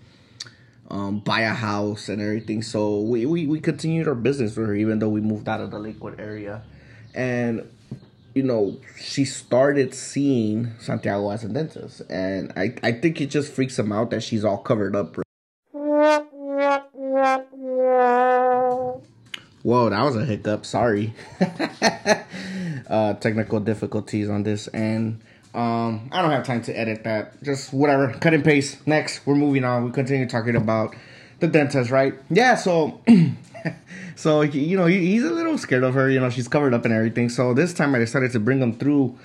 um, 0.92 1.21
buy 1.21 1.40
a 1.40 1.54
house 1.54 2.09
and 2.09 2.21
everything. 2.21 2.62
So 2.62 3.00
we, 3.00 3.25
we, 3.25 3.47
we 3.47 3.61
continued 3.61 4.06
our 4.06 4.14
business 4.14 4.54
with 4.56 4.68
her, 4.68 4.75
even 4.75 4.99
though 4.99 5.09
we 5.09 5.23
moved 5.23 5.49
out 5.49 5.61
of 5.61 5.71
the 5.71 5.78
Lakewood 5.78 6.21
area. 6.21 6.62
And, 7.14 7.66
you 8.35 8.42
know, 8.42 8.76
she 9.00 9.25
started 9.25 9.94
seeing 9.94 10.73
Santiago 10.78 11.30
as 11.30 11.44
a 11.44 11.49
dentist. 11.49 12.02
And 12.11 12.52
I, 12.56 12.75
I 12.82 12.92
think 12.92 13.23
it 13.23 13.30
just 13.30 13.52
freaks 13.52 13.78
him 13.78 13.90
out 13.90 14.11
that 14.11 14.23
she's 14.23 14.44
all 14.44 14.59
covered 14.59 14.94
up. 14.94 15.16
Whoa, 19.62 19.90
that 19.90 20.02
was 20.02 20.16
a 20.16 20.25
hiccup. 20.25 20.66
Sorry. 20.66 21.14
uh, 22.88 23.14
technical 23.14 23.61
difficulties 23.61 24.28
on 24.28 24.42
this. 24.42 24.66
And 24.69 25.21
um, 25.54 26.09
I 26.11 26.23
don't 26.23 26.31
have 26.31 26.45
time 26.45 26.62
to 26.62 26.78
edit 26.78 27.04
that. 27.04 27.40
Just 27.42 27.73
whatever. 27.73 28.12
Cut 28.12 28.35
and 28.35 28.45
paste. 28.45 28.85
Next, 28.87 29.26
we're 29.26 29.37
moving 29.37 29.64
on. 29.64 29.85
We 29.85 29.92
continue 29.92 30.28
talking 30.28 30.57
about 30.57 30.95
the 31.40 31.47
dentist, 31.47 31.90
right? 31.90 32.14
Yeah. 32.28 32.57
So, 32.57 33.00
so 34.16 34.40
you 34.40 34.76
know, 34.76 34.87
he's 34.87 35.25
a 35.25 35.31
little 35.31 35.59
scared 35.59 35.85
of 35.85 35.95
her. 35.95 36.11
You 36.11 36.21
know, 36.21 36.31
she's 36.31 36.49
covered 36.49 36.75
up 36.75 36.85
and 36.85 36.92
everything. 36.92 37.28
So 37.28 37.54
this 37.54 37.73
time, 37.73 37.95
I 37.95 37.99
decided 37.99 38.33
to 38.33 38.40
bring 38.40 38.61
him 38.61 38.78
through 38.78 39.16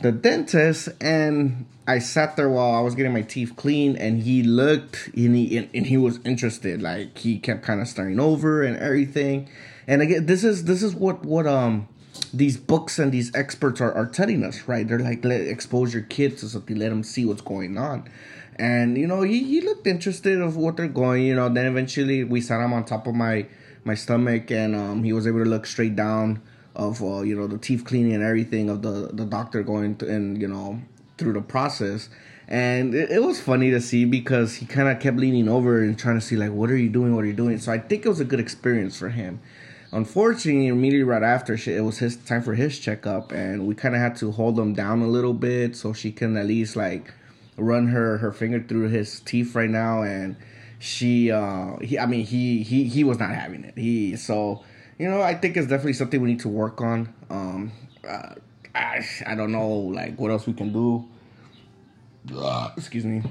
the 0.00 0.12
dentist, 0.12 0.88
and 1.00 1.66
I 1.86 1.98
sat 1.98 2.36
there 2.36 2.48
while 2.48 2.74
I 2.74 2.80
was 2.80 2.94
getting 2.94 3.12
my 3.12 3.22
teeth 3.22 3.56
cleaned, 3.56 3.98
and 3.98 4.22
he 4.22 4.42
looked 4.42 5.08
and 5.14 5.36
he 5.36 5.58
and 5.58 5.86
he 5.86 5.96
was 5.96 6.18
interested. 6.24 6.80
Like 6.80 7.18
he 7.18 7.38
kept 7.38 7.62
kind 7.62 7.80
of 7.80 7.88
staring 7.88 8.20
over 8.20 8.62
and 8.62 8.76
everything. 8.78 9.48
And 9.86 10.02
again, 10.02 10.26
this 10.26 10.44
is 10.44 10.64
this 10.64 10.82
is 10.82 10.94
what 10.94 11.24
what 11.24 11.46
um 11.46 11.88
these 12.32 12.56
books 12.56 12.98
and 12.98 13.12
these 13.12 13.34
experts 13.34 13.80
are, 13.80 13.92
are 13.92 14.06
telling 14.06 14.44
us, 14.44 14.62
right? 14.66 14.86
They're 14.86 14.98
like, 14.98 15.24
let 15.24 15.40
expose 15.40 15.92
your 15.92 16.02
kids 16.02 16.40
to 16.40 16.48
something, 16.48 16.76
let 16.76 16.90
them 16.90 17.02
see 17.02 17.24
what's 17.24 17.40
going 17.40 17.78
on. 17.78 18.08
And, 18.56 18.98
you 18.98 19.06
know, 19.06 19.22
he, 19.22 19.42
he 19.44 19.60
looked 19.60 19.86
interested 19.86 20.40
of 20.40 20.56
what 20.56 20.76
they're 20.76 20.88
going, 20.88 21.24
you 21.24 21.34
know, 21.34 21.48
then 21.48 21.66
eventually 21.66 22.22
we 22.24 22.40
sat 22.40 22.60
him 22.60 22.72
on 22.72 22.84
top 22.84 23.06
of 23.06 23.14
my, 23.14 23.46
my 23.84 23.94
stomach 23.94 24.50
and 24.50 24.76
um, 24.76 25.04
he 25.04 25.12
was 25.12 25.26
able 25.26 25.42
to 25.42 25.48
look 25.48 25.66
straight 25.66 25.96
down 25.96 26.42
of, 26.76 27.02
uh, 27.02 27.22
you 27.22 27.34
know, 27.34 27.46
the 27.46 27.58
teeth 27.58 27.84
cleaning 27.84 28.14
and 28.14 28.22
everything 28.22 28.68
of 28.68 28.82
the, 28.82 29.10
the 29.12 29.24
doctor 29.24 29.62
going 29.62 29.96
to, 29.96 30.08
and, 30.08 30.40
you 30.40 30.48
know, 30.48 30.80
through 31.16 31.32
the 31.32 31.40
process. 31.40 32.08
And 32.46 32.94
it, 32.94 33.10
it 33.10 33.22
was 33.22 33.40
funny 33.40 33.70
to 33.70 33.80
see 33.80 34.04
because 34.04 34.56
he 34.56 34.66
kind 34.66 34.88
of 34.88 35.00
kept 35.00 35.16
leaning 35.16 35.48
over 35.48 35.82
and 35.82 35.98
trying 35.98 36.16
to 36.16 36.20
see, 36.20 36.36
like, 36.36 36.52
what 36.52 36.70
are 36.70 36.76
you 36.76 36.90
doing? 36.90 37.14
What 37.14 37.24
are 37.24 37.28
you 37.28 37.32
doing? 37.32 37.58
So 37.58 37.72
I 37.72 37.78
think 37.78 38.04
it 38.04 38.08
was 38.08 38.20
a 38.20 38.24
good 38.24 38.40
experience 38.40 38.98
for 38.98 39.08
him 39.08 39.40
unfortunately, 39.92 40.68
immediately 40.68 41.04
right 41.04 41.22
after, 41.22 41.56
she, 41.56 41.72
it 41.72 41.82
was 41.82 41.98
his 41.98 42.16
time 42.16 42.42
for 42.42 42.54
his 42.54 42.78
checkup, 42.78 43.32
and 43.32 43.66
we 43.66 43.74
kind 43.74 43.94
of 43.94 44.00
had 44.00 44.16
to 44.16 44.32
hold 44.32 44.58
him 44.58 44.74
down 44.74 45.02
a 45.02 45.06
little 45.06 45.34
bit 45.34 45.76
so 45.76 45.92
she 45.92 46.10
can 46.10 46.36
at 46.36 46.46
least 46.46 46.76
like 46.76 47.12
run 47.56 47.88
her 47.88 48.18
her 48.18 48.32
finger 48.32 48.62
through 48.66 48.88
his 48.88 49.20
teeth 49.20 49.54
right 49.54 49.70
now, 49.70 50.02
and 50.02 50.36
she, 50.78 51.30
uh, 51.30 51.76
he, 51.78 51.98
I 51.98 52.06
mean, 52.06 52.24
he 52.24 52.62
he 52.62 52.84
he 52.84 53.04
was 53.04 53.18
not 53.18 53.30
having 53.30 53.64
it. 53.64 53.76
He 53.76 54.16
so 54.16 54.64
you 54.98 55.08
know, 55.08 55.20
I 55.20 55.34
think 55.34 55.56
it's 55.56 55.66
definitely 55.66 55.94
something 55.94 56.20
we 56.20 56.30
need 56.30 56.40
to 56.40 56.48
work 56.48 56.80
on. 56.80 57.12
Um, 57.30 57.72
uh, 58.08 58.34
I 58.74 59.04
I 59.26 59.34
don't 59.34 59.52
know 59.52 59.68
like 59.68 60.18
what 60.18 60.30
else 60.30 60.46
we 60.46 60.52
can 60.52 60.72
do. 60.72 61.08
Excuse 62.76 63.04
me. 63.04 63.22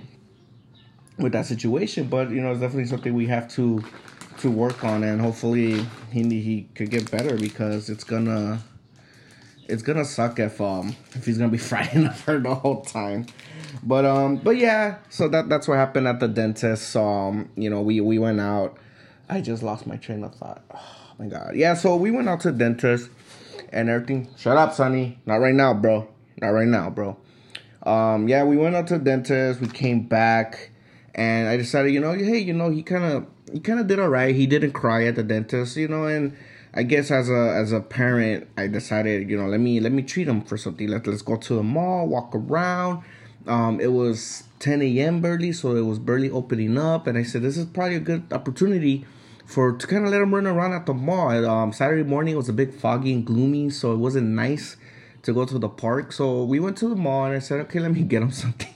With 1.17 1.33
that 1.33 1.45
situation, 1.45 2.07
but 2.07 2.29
you 2.29 2.41
know, 2.41 2.51
it's 2.51 2.59
definitely 2.59 2.87
something 2.87 3.13
we 3.13 3.27
have 3.27 3.47
to 3.53 3.83
to 4.41 4.51
work 4.51 4.83
on, 4.83 5.03
and 5.03 5.21
hopefully 5.21 5.85
he 6.11 6.23
he 6.41 6.67
could 6.75 6.89
get 6.89 7.09
better 7.11 7.37
because 7.37 7.89
it's 7.89 8.03
gonna 8.03 8.61
it's 9.67 9.83
gonna 9.83 10.05
suck 10.05 10.39
if 10.39 10.59
um 10.59 10.95
if 11.13 11.25
he's 11.25 11.37
gonna 11.37 11.51
be 11.51 11.57
fighting 11.73 12.05
her 12.25 12.39
the 12.39 12.55
whole 12.55 12.81
time. 12.81 13.25
But 13.83 14.05
um 14.05 14.37
but 14.37 14.57
yeah, 14.57 14.97
so 15.09 15.27
that 15.29 15.49
that's 15.49 15.67
what 15.67 15.77
happened 15.77 16.07
at 16.07 16.19
the 16.19 16.27
dentist. 16.27 16.89
So, 16.89 17.03
um 17.03 17.49
you 17.55 17.69
know 17.69 17.81
we 17.81 18.01
we 18.01 18.19
went 18.19 18.39
out. 18.39 18.77
I 19.29 19.41
just 19.41 19.63
lost 19.63 19.87
my 19.87 19.95
train 19.97 20.23
of 20.23 20.35
thought. 20.35 20.63
Oh 21.13 21.23
my 21.25 21.29
god. 21.29 21.55
Yeah, 21.55 21.75
so 21.75 21.97
we 21.97 22.09
went 22.09 22.27
out 22.29 22.39
to 22.39 22.51
the 22.51 22.57
dentist 22.57 23.07
and 23.71 23.89
everything. 23.89 24.27
Shut 24.37 24.57
up, 24.57 24.73
Sunny. 24.73 25.19
Not 25.27 25.35
right 25.35 25.53
now, 25.53 25.71
bro. 25.71 26.07
Not 26.41 26.47
right 26.47 26.67
now, 26.67 26.89
bro. 26.89 27.15
Um 27.83 28.27
yeah, 28.27 28.43
we 28.43 28.57
went 28.57 28.75
out 28.75 28.87
to 28.87 28.97
the 28.97 29.03
dentist. 29.03 29.61
We 29.61 29.67
came 29.67 30.07
back 30.07 30.71
and 31.13 31.47
I 31.47 31.57
decided, 31.57 31.93
you 31.93 31.99
know, 31.99 32.13
hey, 32.13 32.39
you 32.39 32.53
know, 32.53 32.69
he 32.71 32.81
kind 32.81 33.03
of 33.03 33.27
he 33.51 33.59
kind 33.59 33.79
of 33.79 33.87
did 33.87 33.99
all 33.99 34.09
right. 34.09 34.35
He 34.35 34.45
didn't 34.45 34.71
cry 34.71 35.05
at 35.05 35.15
the 35.15 35.23
dentist, 35.23 35.77
you 35.77 35.87
know, 35.87 36.05
and 36.05 36.35
I 36.73 36.83
guess 36.83 37.11
as 37.11 37.29
a 37.29 37.53
as 37.53 37.71
a 37.71 37.81
parent, 37.81 38.47
I 38.57 38.67
decided, 38.67 39.29
you 39.29 39.37
know, 39.37 39.47
let 39.47 39.59
me 39.59 39.79
let 39.79 39.91
me 39.91 40.03
treat 40.03 40.27
him 40.27 40.41
for 40.41 40.57
something. 40.57 40.87
Let 40.87 41.05
let's 41.07 41.21
go 41.21 41.35
to 41.35 41.55
the 41.55 41.63
mall, 41.63 42.07
walk 42.07 42.33
around. 42.33 43.03
Um, 43.47 43.79
it 43.81 43.91
was 43.91 44.43
10 44.59 44.81
a.m. 44.83 45.19
barely, 45.19 45.51
so 45.51 45.75
it 45.75 45.81
was 45.81 45.97
barely 45.97 46.29
opening 46.29 46.77
up, 46.77 47.07
and 47.07 47.17
I 47.17 47.23
said 47.23 47.41
this 47.41 47.57
is 47.57 47.65
probably 47.65 47.95
a 47.95 47.99
good 47.99 48.31
opportunity 48.31 49.05
for 49.45 49.73
to 49.73 49.87
kind 49.87 50.05
of 50.05 50.11
let 50.11 50.21
him 50.21 50.33
run 50.33 50.47
around 50.47 50.73
at 50.73 50.85
the 50.85 50.93
mall. 50.93 51.45
Um, 51.45 51.73
Saturday 51.73 52.03
morning 52.03 52.37
was 52.37 52.47
a 52.47 52.53
bit 52.53 52.73
foggy 52.73 53.13
and 53.13 53.25
gloomy, 53.25 53.69
so 53.69 53.93
it 53.93 53.97
wasn't 53.97 54.27
nice 54.27 54.77
to 55.23 55.33
go 55.33 55.45
to 55.45 55.59
the 55.59 55.69
park. 55.69 56.11
So 56.13 56.43
we 56.43 56.59
went 56.59 56.77
to 56.77 56.87
the 56.87 56.95
mall, 56.95 57.25
and 57.25 57.35
I 57.35 57.39
said, 57.39 57.59
okay, 57.61 57.79
let 57.79 57.91
me 57.91 58.03
get 58.03 58.21
him 58.21 58.31
something. 58.43 58.73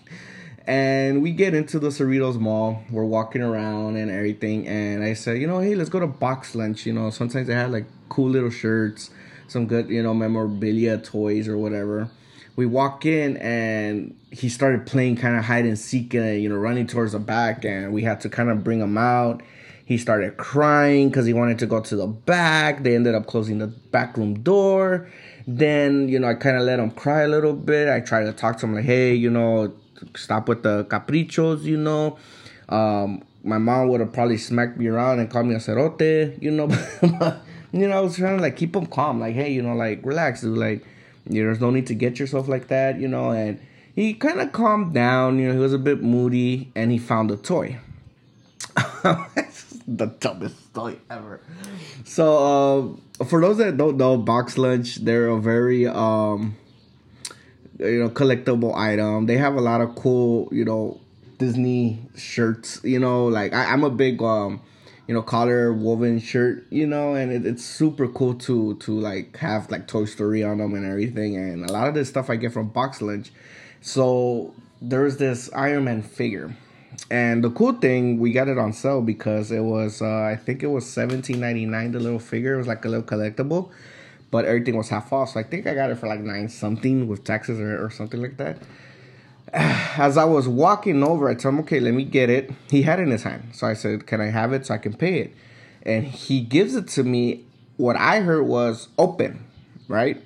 And 0.67 1.21
we 1.21 1.31
get 1.31 1.53
into 1.53 1.77
the 1.77 1.89
Cerritos 1.89 2.39
Mall. 2.39 2.83
We're 2.89 3.05
walking 3.05 3.41
around 3.41 3.97
and 3.97 4.09
everything. 4.09 4.67
And 4.67 5.03
I 5.03 5.13
said, 5.13 5.37
you 5.37 5.45
know, 5.45 5.59
hey, 5.59 5.75
let's 5.75 5.89
go 5.89 5.99
to 5.99 6.07
BoxLunch. 6.07 6.85
You 6.85 6.93
know, 6.93 7.09
sometimes 7.11 7.47
they 7.47 7.53
have 7.53 7.71
like 7.71 7.85
cool 8.09 8.29
little 8.29 8.49
shirts, 8.49 9.11
some 9.47 9.67
good, 9.67 9.89
you 9.89 10.01
know, 10.01 10.13
memorabilia, 10.13 10.97
toys, 10.97 11.47
or 11.47 11.57
whatever. 11.57 12.09
We 12.55 12.65
walk 12.65 13.05
in 13.05 13.37
and 13.37 14.15
he 14.31 14.49
started 14.49 14.87
playing 14.87 15.17
kind 15.17 15.37
of 15.37 15.43
hide 15.43 15.65
and 15.65 15.77
seek 15.77 16.13
and, 16.13 16.41
you 16.41 16.49
know, 16.49 16.55
running 16.55 16.87
towards 16.87 17.11
the 17.11 17.19
back. 17.19 17.63
And 17.63 17.93
we 17.93 18.01
had 18.01 18.21
to 18.21 18.29
kind 18.29 18.49
of 18.49 18.63
bring 18.63 18.79
him 18.79 18.97
out. 18.97 19.43
He 19.85 19.99
started 19.99 20.37
crying 20.37 21.09
because 21.09 21.27
he 21.27 21.33
wanted 21.33 21.59
to 21.59 21.67
go 21.67 21.79
to 21.79 21.95
the 21.95 22.07
back. 22.07 22.81
They 22.81 22.95
ended 22.95 23.13
up 23.13 23.27
closing 23.27 23.59
the 23.59 23.67
back 23.67 24.17
room 24.17 24.41
door. 24.41 25.07
Then, 25.45 26.09
you 26.09 26.17
know, 26.17 26.27
I 26.27 26.33
kind 26.33 26.57
of 26.57 26.63
let 26.63 26.79
him 26.79 26.89
cry 26.89 27.21
a 27.21 27.27
little 27.27 27.53
bit. 27.53 27.87
I 27.87 27.99
tried 27.99 28.23
to 28.23 28.33
talk 28.33 28.57
to 28.59 28.65
him 28.65 28.73
like, 28.73 28.85
hey, 28.85 29.13
you 29.13 29.29
know, 29.29 29.71
stop 30.15 30.47
with 30.47 30.63
the 30.63 30.85
caprichos, 30.85 31.63
you 31.63 31.77
know. 31.77 32.17
Um, 32.69 33.23
my 33.43 33.57
mom 33.57 33.89
would 33.89 33.99
have 33.99 34.11
probably 34.11 34.37
smacked 34.37 34.77
me 34.77 34.87
around 34.87 35.19
and 35.19 35.29
called 35.29 35.45
me 35.45 35.55
a 35.55 35.59
cerote, 35.59 36.41
you 36.41 36.51
know. 36.51 36.67
you 37.71 37.87
know, 37.87 37.97
I 37.97 38.01
was 38.01 38.15
trying 38.15 38.37
to 38.37 38.41
like 38.41 38.55
keep 38.55 38.75
him 38.75 38.87
calm, 38.87 39.19
like, 39.19 39.35
hey, 39.35 39.51
you 39.51 39.61
know, 39.61 39.75
like 39.75 39.99
relax, 40.03 40.41
dude. 40.41 40.57
Like, 40.57 40.83
you 41.29 41.41
know, 41.41 41.47
there's 41.47 41.61
no 41.61 41.69
need 41.69 41.87
to 41.87 41.95
get 41.95 42.19
yourself 42.19 42.47
like 42.47 42.67
that, 42.67 42.99
you 42.99 43.07
know. 43.07 43.31
And 43.31 43.59
he 43.93 44.13
kind 44.13 44.41
of 44.41 44.51
calmed 44.51 44.93
down, 44.93 45.39
you 45.39 45.47
know. 45.47 45.53
He 45.53 45.59
was 45.59 45.73
a 45.73 45.77
bit 45.77 46.01
moody, 46.01 46.71
and 46.75 46.91
he 46.91 46.97
found 46.97 47.31
a 47.31 47.37
toy. 47.37 47.77
the 49.87 50.07
dumbest 50.19 50.73
toy 50.73 50.97
ever. 51.09 51.39
So, 52.03 52.97
uh, 53.19 53.25
for 53.25 53.41
those 53.41 53.57
that 53.57 53.77
don't 53.77 53.97
know, 53.97 54.17
BoxLunch, 54.17 55.05
they're 55.05 55.27
a 55.27 55.39
very 55.39 55.87
um 55.87 56.57
you 57.79 57.99
know 57.99 58.09
collectible 58.09 58.75
item. 58.75 59.25
They 59.25 59.37
have 59.37 59.55
a 59.55 59.61
lot 59.61 59.81
of 59.81 59.95
cool 59.95 60.49
you 60.51 60.65
know 60.65 60.99
Disney 61.37 61.99
shirts. 62.15 62.79
You 62.83 62.99
know, 62.99 63.25
like 63.25 63.53
I, 63.53 63.73
am 63.73 63.83
a 63.83 63.89
big 63.89 64.21
um 64.21 64.61
you 65.07 65.13
know 65.13 65.21
collar 65.21 65.71
woven 65.71 66.19
shirt 66.19 66.65
you 66.69 66.87
know 66.87 67.13
and 67.13 67.31
it, 67.31 67.45
it's 67.45 67.63
super 67.63 68.07
cool 68.07 68.33
to 68.33 68.75
to 68.77 68.99
like 68.99 69.37
have 69.37 69.69
like 69.69 69.87
toy 69.87 70.05
story 70.05 70.43
on 70.43 70.57
them 70.57 70.73
and 70.73 70.85
everything 70.85 71.35
and 71.35 71.63
a 71.69 71.71
lot 71.71 71.87
of 71.87 71.93
this 71.93 72.09
stuff 72.09 72.29
i 72.29 72.35
get 72.35 72.51
from 72.51 72.69
BoxLunch 72.71 73.29
so 73.81 74.53
there's 74.81 75.17
this 75.17 75.51
iron 75.53 75.83
man 75.83 76.01
figure 76.01 76.55
and 77.11 77.43
the 77.43 77.51
cool 77.51 77.73
thing 77.73 78.19
we 78.19 78.31
got 78.31 78.47
it 78.47 78.57
on 78.57 78.73
sale 78.73 79.01
because 79.01 79.51
it 79.51 79.61
was 79.61 80.01
uh, 80.01 80.23
i 80.23 80.35
think 80.35 80.63
it 80.63 80.67
was 80.67 80.85
17.99 80.85 81.91
the 81.91 81.99
little 81.99 82.19
figure 82.19 82.55
it 82.55 82.57
was 82.57 82.67
like 82.67 82.83
a 82.85 82.89
little 82.89 83.05
collectible 83.05 83.69
but 84.31 84.45
everything 84.45 84.75
was 84.75 84.89
half 84.89 85.11
off 85.13 85.29
so 85.29 85.39
i 85.39 85.43
think 85.43 85.67
i 85.67 85.73
got 85.73 85.89
it 85.89 85.97
for 85.97 86.07
like 86.07 86.19
nine 86.19 86.49
something 86.49 87.07
with 87.07 87.23
taxes 87.23 87.59
or, 87.59 87.83
or 87.83 87.89
something 87.89 88.21
like 88.21 88.37
that 88.37 88.57
as 89.55 90.17
I 90.17 90.25
was 90.25 90.49
walking 90.49 91.01
over, 91.01 91.29
I 91.29 91.33
told 91.33 91.55
him, 91.55 91.59
okay, 91.61 91.79
let 91.79 91.93
me 91.93 92.03
get 92.03 92.29
it. 92.29 92.51
He 92.69 92.81
had 92.81 92.99
it 92.99 93.03
in 93.03 93.11
his 93.11 93.23
hand. 93.23 93.51
So 93.53 93.67
I 93.67 93.73
said, 93.73 94.05
can 94.05 94.19
I 94.19 94.25
have 94.25 94.51
it 94.51 94.65
so 94.65 94.73
I 94.73 94.77
can 94.77 94.93
pay 94.93 95.19
it? 95.19 95.33
And 95.83 96.05
he 96.05 96.41
gives 96.41 96.75
it 96.75 96.89
to 96.89 97.03
me. 97.03 97.45
What 97.77 97.95
I 97.95 98.19
heard 98.19 98.43
was 98.43 98.89
open, 98.97 99.45
right? 99.87 100.21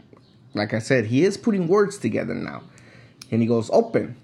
Like 0.56 0.74
I 0.74 0.80
said, 0.80 1.06
he 1.06 1.24
is 1.24 1.38
putting 1.38 1.68
words 1.68 1.98
together 1.98 2.34
now. 2.34 2.64
And 3.30 3.42
he 3.42 3.48
goes, 3.48 3.70
open. 3.72 4.16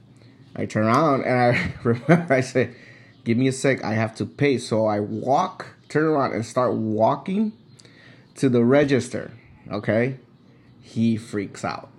I 0.55 0.65
turn 0.65 0.85
around 0.85 1.23
and 1.23 1.37
I 1.37 1.73
remember 1.83 2.33
I 2.33 2.41
said, 2.41 2.75
give 3.23 3.37
me 3.37 3.47
a 3.47 3.51
sec, 3.51 3.83
I 3.83 3.93
have 3.93 4.15
to 4.15 4.25
pay. 4.25 4.57
So 4.57 4.87
I 4.87 4.99
walk, 4.99 5.67
turn 5.89 6.05
around 6.05 6.33
and 6.33 6.45
start 6.45 6.73
walking 6.73 7.53
to 8.37 8.49
the 8.49 8.63
register. 8.63 9.31
Okay? 9.71 10.17
He 10.81 11.17
freaks 11.17 11.65
out. 11.65 11.89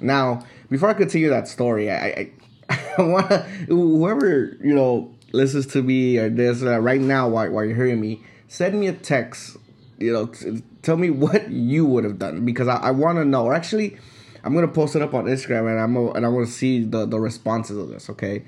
Now, 0.00 0.44
before 0.70 0.88
I 0.88 0.94
continue 0.94 1.28
that 1.30 1.48
story, 1.48 1.90
I, 1.90 2.06
I, 2.06 2.30
I 2.98 3.02
want 3.02 3.28
to 3.30 3.38
whoever 3.68 4.56
you 4.62 4.74
know 4.74 5.14
listens 5.32 5.66
to 5.68 5.82
me 5.82 6.18
or 6.18 6.28
this 6.28 6.62
uh, 6.62 6.78
right 6.78 7.00
now 7.00 7.28
while, 7.28 7.50
while 7.50 7.64
you're 7.64 7.74
hearing 7.76 8.00
me, 8.00 8.22
send 8.46 8.78
me 8.78 8.86
a 8.86 8.92
text. 8.92 9.56
You 9.98 10.12
know, 10.12 10.26
t- 10.26 10.62
tell 10.82 10.96
me 10.96 11.10
what 11.24 11.50
you 11.50 11.86
would 11.86 12.04
have 12.04 12.18
done 12.18 12.44
because 12.44 12.68
I, 12.68 12.76
I 12.76 12.90
want 12.90 13.18
to 13.18 13.24
know. 13.24 13.46
Or 13.46 13.54
actually, 13.54 13.98
I'm 14.44 14.54
gonna 14.54 14.68
post 14.68 14.94
it 14.96 15.02
up 15.02 15.14
on 15.14 15.24
Instagram 15.24 15.70
and 15.70 15.80
I'm 15.80 15.94
gonna, 15.94 16.12
and 16.12 16.24
I 16.26 16.28
want 16.28 16.46
to 16.46 16.52
see 16.52 16.84
the 16.84 17.06
the 17.06 17.18
responses 17.18 17.76
of 17.76 17.88
this. 17.88 18.08
Okay, 18.10 18.44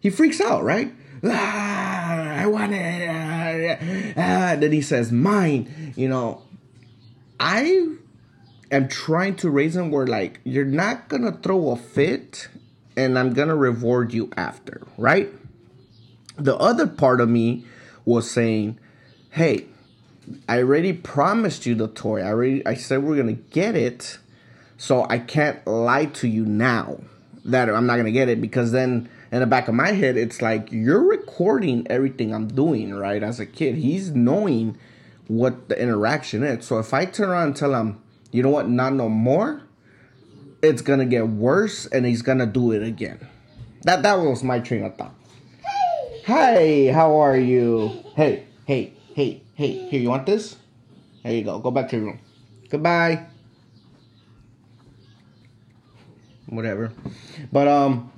he 0.00 0.10
freaks 0.10 0.40
out, 0.40 0.62
right? 0.62 0.92
Ah, 1.24 2.34
I 2.36 2.46
want 2.46 2.72
it. 2.72 3.08
Ah, 3.08 4.52
ah. 4.52 4.56
Then 4.56 4.72
he 4.72 4.82
says, 4.82 5.12
"Mine." 5.12 5.92
You 5.96 6.08
know, 6.08 6.42
I 7.40 7.96
am 8.70 8.88
trying 8.88 9.36
to 9.36 9.50
raise 9.50 9.74
him 9.74 9.90
where 9.90 10.06
like 10.06 10.40
you're 10.44 10.66
not 10.66 11.08
gonna 11.08 11.32
throw 11.32 11.70
a 11.70 11.76
fit 11.76 12.48
and 12.96 13.18
I'm 13.18 13.32
gonna 13.32 13.56
reward 13.56 14.12
you 14.12 14.30
after, 14.36 14.82
right? 14.98 15.32
The 16.36 16.54
other 16.56 16.86
part 16.86 17.20
of 17.20 17.30
me 17.30 17.64
was 18.04 18.30
saying, 18.30 18.78
Hey, 19.30 19.66
I 20.46 20.58
already 20.58 20.92
promised 20.92 21.64
you 21.64 21.74
the 21.74 21.88
toy. 21.88 22.20
I 22.20 22.26
already 22.26 22.66
I 22.66 22.74
said 22.74 23.02
we're 23.02 23.16
gonna 23.16 23.32
get 23.32 23.74
it, 23.74 24.18
so 24.76 25.06
I 25.08 25.18
can't 25.18 25.66
lie 25.66 26.06
to 26.06 26.28
you 26.28 26.44
now 26.44 27.00
that 27.46 27.70
I'm 27.70 27.86
not 27.86 27.96
gonna 27.96 28.12
get 28.12 28.28
it 28.28 28.42
because 28.42 28.70
then 28.70 29.08
in 29.32 29.40
the 29.40 29.46
back 29.46 29.66
of 29.66 29.74
my 29.74 29.92
head 29.92 30.18
it's 30.18 30.42
like 30.42 30.70
you're 30.70 31.08
recording 31.08 31.86
everything 31.88 32.34
I'm 32.34 32.48
doing, 32.48 32.92
right? 32.92 33.22
As 33.22 33.40
a 33.40 33.46
kid. 33.46 33.76
He's 33.76 34.10
knowing 34.10 34.76
what 35.30 35.68
the 35.68 35.80
interaction 35.80 36.42
is. 36.42 36.66
So 36.66 36.80
if 36.80 36.92
I 36.92 37.04
turn 37.04 37.28
around 37.28 37.46
and 37.46 37.56
tell 37.56 37.72
him 37.72 38.02
you 38.32 38.42
know 38.42 38.50
what, 38.50 38.68
not 38.68 38.94
no 38.94 39.08
more, 39.08 39.62
it's 40.60 40.82
gonna 40.82 41.06
get 41.06 41.28
worse 41.28 41.86
and 41.86 42.04
he's 42.04 42.22
gonna 42.22 42.46
do 42.46 42.72
it 42.72 42.82
again. 42.82 43.28
That 43.82 44.02
that 44.02 44.14
was 44.14 44.42
my 44.42 44.58
train 44.58 44.84
of 44.84 44.96
thought. 44.96 45.14
Hey, 46.24 46.86
how 46.86 47.16
are 47.20 47.36
you? 47.36 48.04
Hey, 48.16 48.44
hey, 48.66 48.92
hey, 49.14 49.42
hey, 49.54 49.88
here, 49.88 50.00
you 50.00 50.08
want 50.08 50.26
this? 50.26 50.56
There 51.22 51.32
you 51.32 51.44
go. 51.44 51.60
Go 51.60 51.70
back 51.70 51.88
to 51.90 51.96
your 51.96 52.06
room. 52.06 52.18
Goodbye. 52.68 53.26
Whatever. 56.46 56.92
But 57.52 57.68
um 57.68 58.10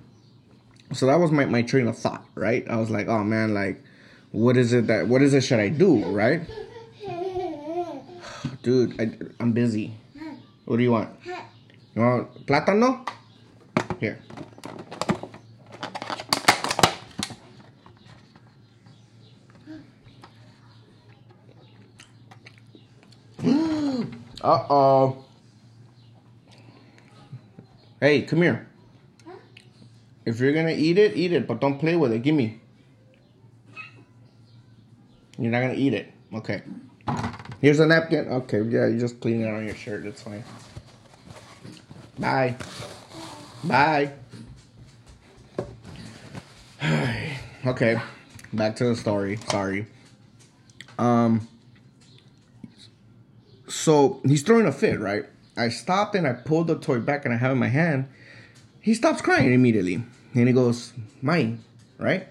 so 0.94 1.06
that 1.06 1.16
was 1.16 1.30
my, 1.30 1.44
my 1.44 1.60
train 1.60 1.88
of 1.88 1.98
thought, 1.98 2.24
right? 2.34 2.66
I 2.68 2.76
was 2.76 2.90
like, 2.90 3.08
oh 3.08 3.22
man, 3.22 3.52
like 3.52 3.82
what 4.30 4.56
is 4.56 4.72
it 4.72 4.86
that 4.86 5.08
what 5.08 5.20
is 5.20 5.34
it 5.34 5.42
should 5.42 5.60
I 5.60 5.68
do, 5.68 6.06
right? 6.06 6.40
Dude, 8.62 8.94
I, 9.00 9.10
I'm 9.40 9.50
busy. 9.52 9.92
What 10.66 10.76
do 10.76 10.84
you 10.84 10.92
want? 10.92 11.10
You 11.94 12.00
want 12.00 12.46
plátano? 12.46 13.06
Here. 13.98 14.22
Uh-oh. 24.42 25.24
Hey, 28.00 28.22
come 28.22 28.42
here. 28.42 28.68
If 30.24 30.38
you're 30.38 30.52
gonna 30.52 30.70
eat 30.70 30.98
it, 30.98 31.16
eat 31.16 31.32
it, 31.32 31.48
but 31.48 31.60
don't 31.60 31.80
play 31.80 31.96
with 31.96 32.12
it. 32.12 32.22
Give 32.22 32.36
me. 32.36 32.60
You're 35.36 35.50
not 35.50 35.62
gonna 35.62 35.74
eat 35.74 35.94
it. 35.94 36.12
Okay. 36.32 36.62
Here's 37.62 37.78
a 37.78 37.86
napkin. 37.86 38.26
Okay, 38.28 38.60
yeah, 38.62 38.88
you 38.88 38.98
just 38.98 39.20
clean 39.20 39.40
it 39.40 39.48
on 39.48 39.64
your 39.64 39.76
shirt. 39.76 40.02
That's 40.02 40.20
fine. 40.20 40.42
Bye. 42.18 42.56
Bye. 43.62 44.10
okay, 47.66 48.00
back 48.52 48.74
to 48.76 48.84
the 48.84 48.96
story. 48.96 49.36
Sorry. 49.48 49.86
Um. 50.98 51.46
So 53.68 54.20
he's 54.24 54.42
throwing 54.42 54.66
a 54.66 54.72
fit, 54.72 54.98
right? 54.98 55.26
I 55.56 55.68
stop 55.68 56.16
and 56.16 56.26
I 56.26 56.32
pull 56.32 56.64
the 56.64 56.76
toy 56.76 56.98
back 56.98 57.24
and 57.24 57.32
I 57.32 57.36
have 57.36 57.52
in 57.52 57.58
my 57.58 57.68
hand. 57.68 58.08
He 58.80 58.92
stops 58.92 59.22
crying 59.22 59.52
immediately. 59.52 60.02
And 60.34 60.48
he 60.48 60.52
goes, 60.52 60.92
Mine, 61.20 61.62
right? 61.98 62.26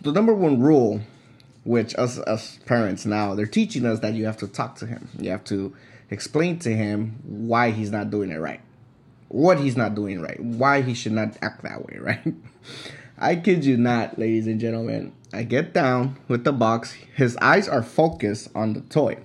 The 0.00 0.12
number 0.12 0.32
one 0.32 0.60
rule 0.60 1.02
which 1.64 1.94
us 1.96 2.18
us 2.18 2.58
parents 2.66 3.04
now 3.06 3.34
they're 3.34 3.46
teaching 3.46 3.84
us 3.86 4.00
that 4.00 4.14
you 4.14 4.26
have 4.26 4.36
to 4.38 4.48
talk 4.48 4.76
to 4.76 4.86
him. 4.86 5.08
You 5.18 5.30
have 5.30 5.44
to 5.44 5.74
explain 6.10 6.58
to 6.60 6.74
him 6.74 7.18
why 7.24 7.70
he's 7.70 7.90
not 7.90 8.10
doing 8.10 8.30
it 8.30 8.36
right, 8.36 8.60
what 9.28 9.58
he's 9.58 9.76
not 9.76 9.94
doing 9.94 10.20
right, 10.20 10.38
why 10.40 10.82
he 10.82 10.94
should 10.94 11.12
not 11.12 11.36
act 11.42 11.62
that 11.62 11.84
way, 11.86 11.98
right? 12.00 12.34
I 13.18 13.36
kid 13.36 13.64
you 13.64 13.76
not, 13.76 14.18
ladies 14.18 14.46
and 14.46 14.60
gentlemen. 14.60 15.12
I 15.32 15.42
get 15.42 15.72
down 15.72 16.18
with 16.28 16.44
the 16.44 16.52
box. 16.52 16.94
His 17.16 17.36
eyes 17.38 17.68
are 17.68 17.82
focused 17.82 18.50
on 18.54 18.72
the 18.72 18.80
toy. 18.82 19.18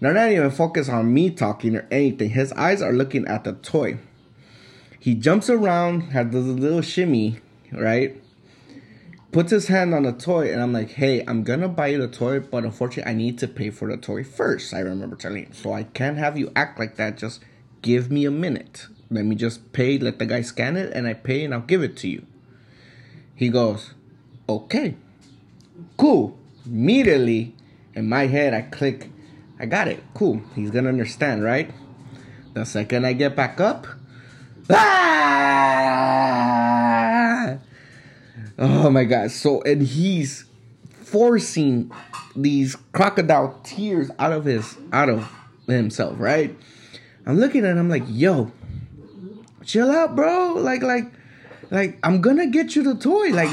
They're 0.00 0.14
not 0.14 0.30
even 0.30 0.50
focused 0.50 0.90
on 0.90 1.12
me 1.12 1.30
talking 1.30 1.76
or 1.76 1.86
anything. 1.90 2.30
His 2.30 2.52
eyes 2.52 2.80
are 2.80 2.92
looking 2.92 3.26
at 3.26 3.44
the 3.44 3.52
toy. 3.52 3.98
He 4.98 5.14
jumps 5.14 5.48
around, 5.48 6.12
has 6.12 6.30
this 6.30 6.44
little 6.44 6.82
shimmy, 6.82 7.38
right? 7.72 8.22
Puts 9.32 9.50
his 9.50 9.68
hand 9.68 9.94
on 9.94 10.02
the 10.02 10.12
toy 10.12 10.52
and 10.52 10.60
I'm 10.62 10.72
like, 10.72 10.90
hey, 10.90 11.24
I'm 11.26 11.42
gonna 11.44 11.68
buy 11.68 11.88
you 11.88 11.98
the 11.98 12.08
toy, 12.08 12.40
but 12.40 12.64
unfortunately 12.64 13.10
I 13.10 13.14
need 13.14 13.38
to 13.38 13.48
pay 13.48 13.70
for 13.70 13.88
the 13.88 13.96
toy 13.96 14.24
first. 14.24 14.74
I 14.74 14.80
remember 14.80 15.16
telling 15.16 15.46
him. 15.46 15.52
So 15.52 15.72
I 15.72 15.84
can't 15.84 16.18
have 16.18 16.36
you 16.36 16.50
act 16.56 16.78
like 16.78 16.96
that. 16.96 17.16
Just 17.16 17.40
give 17.82 18.10
me 18.10 18.24
a 18.24 18.30
minute. 18.30 18.86
Let 19.10 19.24
me 19.24 19.36
just 19.36 19.72
pay, 19.72 19.98
let 19.98 20.18
the 20.18 20.26
guy 20.26 20.42
scan 20.42 20.76
it, 20.76 20.92
and 20.92 21.06
I 21.06 21.14
pay 21.14 21.44
and 21.44 21.52
I'll 21.52 21.60
give 21.60 21.82
it 21.82 21.96
to 21.98 22.08
you. 22.08 22.26
He 23.34 23.48
goes, 23.48 23.94
Okay. 24.48 24.96
Cool. 25.96 26.36
Immediately 26.66 27.54
in 27.94 28.08
my 28.08 28.26
head 28.26 28.52
I 28.52 28.62
click, 28.62 29.10
I 29.60 29.66
got 29.66 29.86
it. 29.86 30.02
Cool. 30.12 30.42
He's 30.56 30.72
gonna 30.72 30.88
understand, 30.88 31.44
right? 31.44 31.70
The 32.54 32.64
second 32.64 33.06
I 33.06 33.12
get 33.12 33.36
back 33.36 33.60
up, 33.60 33.86
ah! 34.70 35.20
Oh 38.60 38.90
my 38.90 39.04
god. 39.04 39.30
So 39.30 39.62
and 39.62 39.82
he's 39.82 40.44
forcing 41.02 41.90
these 42.36 42.76
crocodile 42.92 43.58
tears 43.64 44.10
out 44.18 44.32
of 44.32 44.44
his 44.44 44.76
out 44.92 45.08
of 45.08 45.28
himself, 45.66 46.16
right? 46.18 46.54
I'm 47.26 47.38
looking 47.38 47.64
at 47.64 47.76
him 47.76 47.88
like, 47.88 48.02
yo, 48.06 48.52
chill 49.64 49.90
out, 49.90 50.14
bro. 50.14 50.54
Like, 50.54 50.82
like, 50.82 51.10
like, 51.70 51.98
I'm 52.02 52.20
gonna 52.20 52.48
get 52.48 52.76
you 52.76 52.82
the 52.82 52.96
toy. 52.96 53.30
Like, 53.30 53.48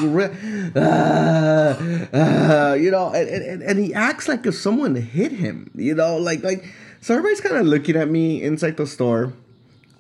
uh, 0.76 1.78
uh, 2.16 2.74
you 2.74 2.92
know, 2.92 3.14
and, 3.14 3.30
and, 3.30 3.64
and 3.64 3.80
he 3.80 3.94
acts 3.94 4.28
like 4.28 4.46
if 4.46 4.56
someone 4.56 4.96
hit 4.96 5.32
him, 5.32 5.72
you 5.76 5.96
know, 5.96 6.18
like, 6.18 6.44
like, 6.44 6.66
so 7.02 7.14
everybody's 7.14 7.42
kind 7.42 7.56
of 7.56 7.66
looking 7.66 7.96
at 7.96 8.10
me 8.10 8.42
inside 8.42 8.78
the 8.78 8.88
store. 8.88 9.34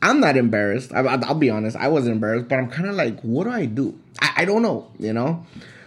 I'm 0.01 0.19
not 0.19 0.37
embarrassed. 0.37 0.93
I, 0.93 1.15
will 1.15 1.35
be 1.35 1.49
honest. 1.49 1.75
I 1.75 1.87
wasn't 1.87 2.15
embarrassed, 2.15 2.47
but 2.49 2.59
I'm 2.59 2.69
kind 2.69 2.87
of 2.87 2.95
like, 2.95 3.19
what 3.21 3.45
do 3.45 3.51
I 3.51 3.65
do? 3.65 3.97
I, 4.21 4.33
I 4.37 4.45
don't 4.45 4.61
know, 4.61 4.91
you 4.99 5.13
know? 5.13 5.45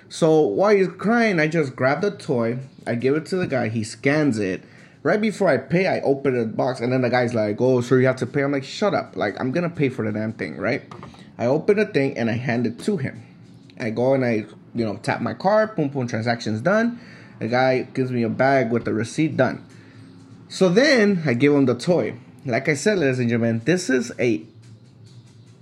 So 0.08 0.40
while 0.40 0.74
he's 0.74 0.88
crying, 0.88 1.38
I 1.38 1.48
just 1.48 1.76
grab 1.76 2.00
the 2.00 2.10
toy, 2.10 2.58
I 2.86 2.94
give 2.94 3.14
it 3.14 3.26
to 3.26 3.36
the 3.36 3.46
guy, 3.46 3.68
he 3.68 3.84
scans 3.84 4.38
it. 4.38 4.62
Right 5.02 5.20
before 5.20 5.48
I 5.48 5.56
pay, 5.56 5.86
I 5.86 6.00
open 6.00 6.38
the 6.38 6.44
box, 6.44 6.80
and 6.80 6.92
then 6.92 7.00
the 7.00 7.10
guy's 7.10 7.32
like, 7.32 7.60
oh, 7.60 7.80
so 7.80 7.94
you 7.94 8.06
have 8.06 8.16
to 8.16 8.26
pay? 8.26 8.42
I'm 8.42 8.52
like, 8.52 8.64
shut 8.64 8.92
up. 8.92 9.16
Like, 9.16 9.40
I'm 9.40 9.50
gonna 9.50 9.70
pay 9.70 9.88
for 9.88 10.04
the 10.04 10.12
damn 10.12 10.32
thing, 10.32 10.56
right? 10.58 10.82
I 11.38 11.46
open 11.46 11.78
the 11.78 11.86
thing 11.86 12.18
and 12.18 12.28
I 12.28 12.34
hand 12.34 12.66
it 12.66 12.78
to 12.80 12.98
him. 12.98 13.22
I 13.78 13.90
go 13.90 14.12
and 14.12 14.24
I 14.24 14.44
you 14.74 14.84
know, 14.84 14.96
tap 14.96 15.20
my 15.20 15.34
card, 15.34 15.74
boom, 15.76 15.88
boom, 15.88 16.06
transaction's 16.06 16.60
done. 16.60 17.00
The 17.38 17.48
guy 17.48 17.82
gives 17.82 18.10
me 18.10 18.22
a 18.22 18.28
bag 18.28 18.70
with 18.70 18.84
the 18.84 18.92
receipt 18.92 19.36
done. 19.36 19.64
So 20.48 20.68
then 20.68 21.22
I 21.26 21.34
give 21.34 21.54
him 21.54 21.66
the 21.66 21.74
toy. 21.74 22.14
Like 22.44 22.68
I 22.68 22.74
said, 22.74 22.98
ladies 22.98 23.18
and 23.18 23.28
gentlemen, 23.28 23.62
this 23.64 23.90
is 23.90 24.12
a 24.18 24.44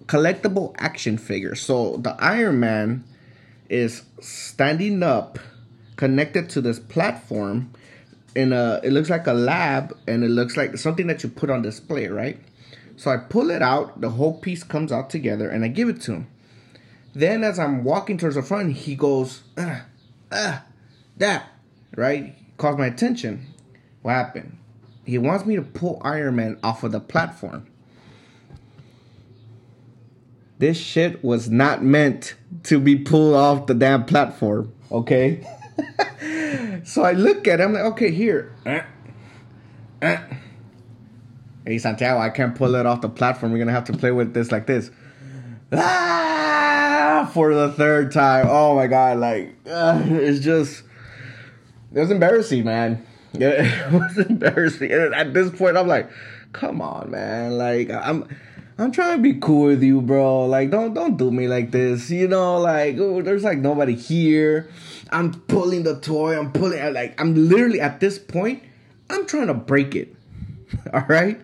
collectible 0.08 0.74
action 0.78 1.16
figure. 1.18 1.54
So 1.54 1.98
the 1.98 2.16
Iron 2.18 2.58
Man 2.58 3.04
is 3.68 4.02
standing 4.20 5.02
up, 5.02 5.38
connected 5.96 6.50
to 6.50 6.60
this 6.60 6.80
platform 6.80 7.72
in 8.34 8.52
a. 8.52 8.80
It 8.82 8.90
looks 8.92 9.10
like 9.10 9.26
a 9.26 9.32
lab, 9.32 9.96
and 10.08 10.24
it 10.24 10.30
looks 10.30 10.56
like 10.56 10.76
something 10.76 11.06
that 11.06 11.22
you 11.22 11.28
put 11.28 11.50
on 11.50 11.62
display, 11.62 12.08
right? 12.08 12.40
So 12.96 13.12
I 13.12 13.16
pull 13.16 13.50
it 13.50 13.62
out, 13.62 14.00
the 14.00 14.10
whole 14.10 14.40
piece 14.40 14.64
comes 14.64 14.90
out 14.90 15.08
together, 15.08 15.48
and 15.48 15.64
I 15.64 15.68
give 15.68 15.88
it 15.88 16.00
to 16.02 16.14
him. 16.14 16.26
Then, 17.14 17.44
as 17.44 17.58
I'm 17.58 17.84
walking 17.84 18.18
towards 18.18 18.34
the 18.34 18.42
front, 18.42 18.72
he 18.72 18.96
goes, 18.96 19.42
ah, 19.56 19.84
ah, 20.32 20.64
that, 21.16 21.48
right? 21.96 22.34
Calls 22.56 22.76
my 22.76 22.86
attention. 22.86 23.46
What 24.02 24.14
happened? 24.14 24.58
He 25.04 25.16
wants 25.16 25.46
me 25.46 25.54
to 25.54 25.62
pull 25.62 26.00
Iron 26.04 26.36
Man 26.36 26.58
off 26.62 26.82
of 26.82 26.90
the 26.90 27.00
platform. 27.00 27.68
This 30.58 30.76
shit 30.76 31.22
was 31.22 31.48
not 31.48 31.84
meant 31.84 32.34
to 32.64 32.80
be 32.80 32.96
pulled 32.96 33.36
off 33.36 33.66
the 33.66 33.74
damn 33.74 34.04
platform, 34.04 34.72
okay? 34.90 35.46
so 36.84 37.02
I 37.04 37.12
look 37.12 37.46
at 37.46 37.60
him, 37.60 37.74
like, 37.74 37.84
okay, 37.84 38.10
here. 38.10 38.52
Uh, 38.66 38.80
uh. 40.02 40.16
Hey, 41.64 41.78
Santiago, 41.78 42.18
I 42.18 42.30
can't 42.30 42.54
pull 42.56 42.74
it 42.74 42.86
off 42.86 43.02
the 43.02 43.08
platform. 43.08 43.52
We're 43.52 43.58
gonna 43.58 43.72
have 43.72 43.84
to 43.84 43.92
play 43.92 44.10
with 44.10 44.34
this 44.34 44.50
like 44.50 44.66
this. 44.66 44.90
Ah, 45.70 47.30
for 47.34 47.54
the 47.54 47.70
third 47.72 48.10
time. 48.10 48.46
Oh 48.48 48.74
my 48.74 48.86
god, 48.86 49.18
like, 49.18 49.54
uh, 49.66 50.02
it's 50.06 50.40
just. 50.40 50.82
It 51.94 52.00
was 52.00 52.10
embarrassing, 52.10 52.64
man. 52.64 53.04
It 53.34 53.92
was 53.92 54.18
embarrassing. 54.18 54.90
And 54.90 55.14
at 55.14 55.34
this 55.34 55.50
point, 55.50 55.76
I'm 55.76 55.86
like, 55.86 56.10
come 56.52 56.80
on, 56.80 57.10
man. 57.10 57.58
Like, 57.58 57.90
I'm 57.90 58.26
I'm 58.80 58.92
trying 58.92 59.16
to 59.16 59.22
be 59.22 59.40
cool 59.40 59.66
with 59.66 59.82
you, 59.82 60.00
bro. 60.00 60.46
Like, 60.46 60.70
don't 60.70 60.94
don't 60.94 61.16
do 61.16 61.32
me 61.32 61.48
like 61.48 61.72
this. 61.72 62.10
You 62.12 62.28
know, 62.28 62.58
like, 62.58 62.96
there's 62.96 63.42
like 63.42 63.58
nobody 63.58 63.96
here. 63.96 64.70
I'm 65.10 65.32
pulling 65.32 65.82
the 65.82 65.98
toy. 65.98 66.38
I'm 66.38 66.52
pulling. 66.52 66.94
Like, 66.94 67.20
I'm 67.20 67.34
literally 67.48 67.80
at 67.80 67.98
this 67.98 68.20
point. 68.20 68.62
I'm 69.10 69.26
trying 69.26 69.48
to 69.48 69.54
break 69.54 69.96
it. 69.96 70.14
All 70.92 71.04
right. 71.08 71.40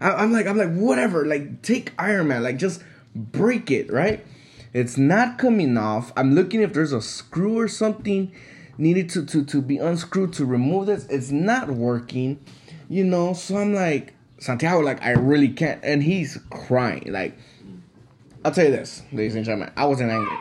I, 0.00 0.22
am 0.22 0.32
like, 0.32 0.46
I'm 0.46 0.56
like, 0.56 0.72
whatever. 0.72 1.26
Like, 1.26 1.60
take 1.60 1.92
Iron 1.98 2.28
Man. 2.28 2.42
Like, 2.42 2.56
just 2.56 2.82
break 3.14 3.70
it. 3.70 3.92
Right. 3.92 4.24
It's 4.72 4.96
not 4.96 5.36
coming 5.36 5.76
off. 5.76 6.10
I'm 6.16 6.34
looking 6.34 6.62
if 6.62 6.72
there's 6.72 6.92
a 6.92 7.02
screw 7.02 7.58
or 7.58 7.68
something 7.68 8.32
needed 8.78 9.10
to 9.10 9.26
to 9.26 9.44
to 9.44 9.60
be 9.60 9.76
unscrewed 9.76 10.32
to 10.34 10.46
remove 10.46 10.86
this. 10.86 11.04
It's 11.10 11.30
not 11.30 11.68
working. 11.68 12.42
You 12.88 13.04
know. 13.04 13.34
So 13.34 13.58
I'm 13.58 13.74
like, 13.74 14.14
Santiago, 14.38 14.80
like, 14.80 15.02
I 15.02 15.10
really 15.10 15.48
can't. 15.48 15.82
And 15.82 16.02
he's 16.02 16.38
crying. 16.50 17.12
Like, 17.12 17.36
I'll 18.44 18.52
tell 18.52 18.64
you 18.64 18.70
this, 18.70 19.02
ladies 19.12 19.34
and 19.34 19.44
gentlemen, 19.44 19.72
I 19.76 19.86
wasn't 19.86 20.10
angry. 20.10 20.36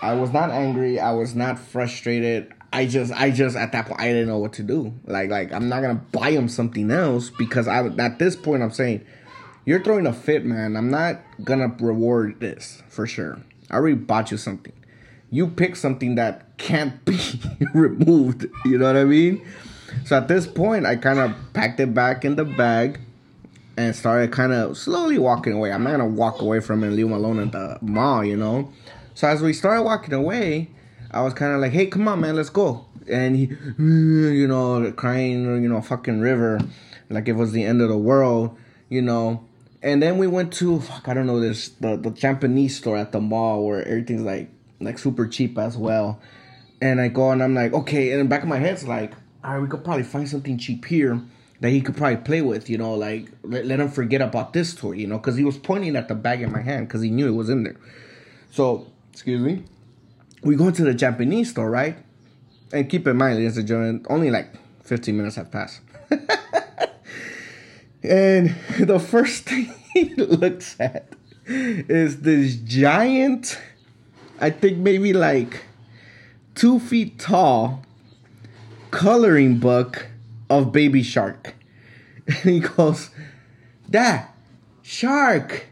I 0.00 0.14
was 0.14 0.32
not 0.32 0.50
angry. 0.50 0.98
I 0.98 1.12
was 1.12 1.34
not 1.34 1.58
frustrated. 1.58 2.52
I 2.72 2.86
just, 2.86 3.12
I 3.12 3.30
just, 3.30 3.56
at 3.56 3.72
that 3.72 3.86
point, 3.86 4.00
I 4.00 4.08
didn't 4.08 4.28
know 4.28 4.38
what 4.38 4.54
to 4.54 4.62
do. 4.62 4.94
Like, 5.06 5.30
like, 5.30 5.52
I'm 5.52 5.68
not 5.68 5.80
gonna 5.80 6.02
buy 6.12 6.30
him 6.30 6.48
something 6.48 6.90
else 6.90 7.30
because 7.30 7.66
I, 7.66 7.84
at 7.86 8.18
this 8.18 8.36
point, 8.36 8.62
I'm 8.62 8.70
saying, 8.70 9.04
you're 9.64 9.82
throwing 9.82 10.06
a 10.06 10.12
fit, 10.12 10.44
man. 10.44 10.76
I'm 10.76 10.90
not 10.90 11.20
gonna 11.44 11.74
reward 11.80 12.40
this 12.40 12.82
for 12.88 13.06
sure. 13.06 13.38
I 13.70 13.74
already 13.74 13.96
bought 13.96 14.30
you 14.30 14.36
something. 14.36 14.72
You 15.30 15.48
pick 15.48 15.76
something 15.76 16.14
that 16.14 16.56
can't 16.56 17.04
be 17.04 17.18
removed. 17.74 18.46
You 18.64 18.78
know 18.78 18.86
what 18.86 18.96
I 18.96 19.04
mean? 19.04 19.46
So 20.04 20.16
at 20.16 20.28
this 20.28 20.46
point, 20.46 20.86
I 20.86 20.96
kind 20.96 21.18
of 21.18 21.34
packed 21.52 21.80
it 21.80 21.94
back 21.94 22.24
in 22.24 22.36
the 22.36 22.44
bag 22.44 23.00
and 23.76 23.94
started 23.94 24.32
kind 24.32 24.52
of 24.52 24.76
slowly 24.76 25.18
walking 25.18 25.52
away. 25.52 25.72
I'm 25.72 25.84
not 25.84 25.92
gonna 25.92 26.06
walk 26.06 26.40
away 26.40 26.60
from 26.60 26.82
it 26.82 26.88
and 26.88 26.96
leave 26.96 27.06
him 27.06 27.12
alone 27.12 27.38
at 27.38 27.52
the 27.52 27.78
mall, 27.80 28.24
you 28.24 28.36
know. 28.36 28.72
So 29.14 29.28
as 29.28 29.40
we 29.40 29.52
started 29.52 29.84
walking 29.84 30.14
away, 30.14 30.68
I 31.10 31.22
was 31.22 31.32
kind 31.32 31.54
of 31.54 31.60
like, 31.60 31.72
"Hey, 31.72 31.86
come 31.86 32.08
on, 32.08 32.20
man, 32.20 32.36
let's 32.36 32.50
go." 32.50 32.86
And 33.10 33.36
he, 33.36 33.46
you 33.78 34.46
know, 34.46 34.92
crying, 34.92 35.62
you 35.62 35.68
know, 35.68 35.80
fucking 35.80 36.20
river, 36.20 36.60
like 37.08 37.28
it 37.28 37.32
was 37.32 37.52
the 37.52 37.64
end 37.64 37.80
of 37.80 37.88
the 37.88 37.96
world, 37.96 38.56
you 38.88 39.00
know. 39.00 39.44
And 39.82 40.02
then 40.02 40.18
we 40.18 40.26
went 40.26 40.52
to 40.54 40.80
fuck, 40.80 41.08
I 41.08 41.14
don't 41.14 41.26
know 41.26 41.40
this 41.40 41.68
the 41.68 41.96
the 41.96 42.10
Japanese 42.10 42.76
store 42.76 42.96
at 42.96 43.12
the 43.12 43.20
mall 43.20 43.64
where 43.64 43.86
everything's 43.86 44.22
like 44.22 44.50
like 44.80 44.98
super 44.98 45.26
cheap 45.26 45.56
as 45.56 45.76
well. 45.76 46.20
And 46.80 47.00
I 47.00 47.08
go 47.08 47.30
and 47.30 47.42
I'm 47.42 47.54
like, 47.54 47.72
okay. 47.72 48.10
And 48.10 48.20
in 48.20 48.26
the 48.26 48.30
back 48.30 48.42
of 48.42 48.48
my 48.48 48.58
head's 48.58 48.86
like, 48.86 49.12
all 49.44 49.52
right, 49.52 49.62
we 49.62 49.68
could 49.68 49.84
probably 49.84 50.02
find 50.02 50.28
something 50.28 50.58
cheap 50.58 50.84
here 50.84 51.20
that 51.60 51.70
he 51.70 51.80
could 51.80 51.96
probably 51.96 52.18
play 52.18 52.42
with, 52.42 52.68
you 52.70 52.78
know, 52.78 52.94
like 52.94 53.30
let, 53.42 53.66
let 53.66 53.80
him 53.80 53.90
forget 53.90 54.20
about 54.20 54.52
this 54.52 54.74
toy, 54.74 54.92
you 54.92 55.06
know, 55.06 55.18
because 55.18 55.36
he 55.36 55.44
was 55.44 55.58
pointing 55.58 55.96
at 55.96 56.08
the 56.08 56.14
bag 56.14 56.42
in 56.42 56.52
my 56.52 56.60
hand 56.60 56.88
because 56.88 57.02
he 57.02 57.10
knew 57.10 57.26
it 57.28 57.36
was 57.36 57.48
in 57.48 57.64
there. 57.64 57.76
So, 58.50 58.86
excuse 59.12 59.40
me, 59.40 59.64
we 60.42 60.56
go 60.56 60.68
into 60.68 60.84
the 60.84 60.94
Japanese 60.94 61.50
store, 61.50 61.70
right? 61.70 61.98
And 62.72 62.88
keep 62.88 63.06
in 63.06 63.16
mind, 63.16 63.36
ladies 63.36 63.56
and 63.56 63.66
gentlemen, 63.66 64.06
only 64.08 64.30
like 64.30 64.52
15 64.84 65.16
minutes 65.16 65.36
have 65.36 65.50
passed. 65.50 65.80
and 68.02 68.54
the 68.78 69.00
first 69.00 69.44
thing 69.48 69.72
he 69.92 70.14
looks 70.14 70.76
at 70.78 71.12
is 71.46 72.20
this 72.20 72.56
giant, 72.56 73.58
I 74.40 74.50
think 74.50 74.78
maybe 74.78 75.12
like 75.12 75.64
two 76.54 76.78
feet 76.78 77.18
tall 77.18 77.84
coloring 78.90 79.58
book 79.58 80.08
of 80.50 80.72
Baby 80.72 81.02
Shark. 81.02 81.54
And 82.26 82.36
he 82.36 82.60
goes, 82.60 83.10
Dad, 83.88 84.28
shark, 84.82 85.66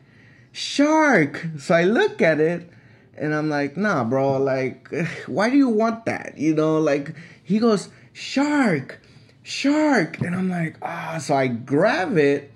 shark. 0.53 1.47
So 1.59 1.75
I 1.75 1.85
look 1.85 2.23
at 2.23 2.41
it 2.41 2.71
and 3.17 3.35
I'm 3.35 3.49
like, 3.49 3.77
nah, 3.77 4.05
bro, 4.05 4.39
like, 4.39 4.89
why 5.27 5.51
do 5.51 5.57
you 5.57 5.69
want 5.69 6.07
that? 6.07 6.35
You 6.37 6.55
know, 6.55 6.79
like, 6.79 7.15
he 7.43 7.59
goes, 7.59 7.89
shark, 8.13 9.01
shark. 9.43 10.21
And 10.21 10.35
I'm 10.35 10.49
like, 10.49 10.77
ah, 10.83 11.19
so 11.21 11.35
I 11.35 11.49
grab 11.49 12.17
it 12.17 12.53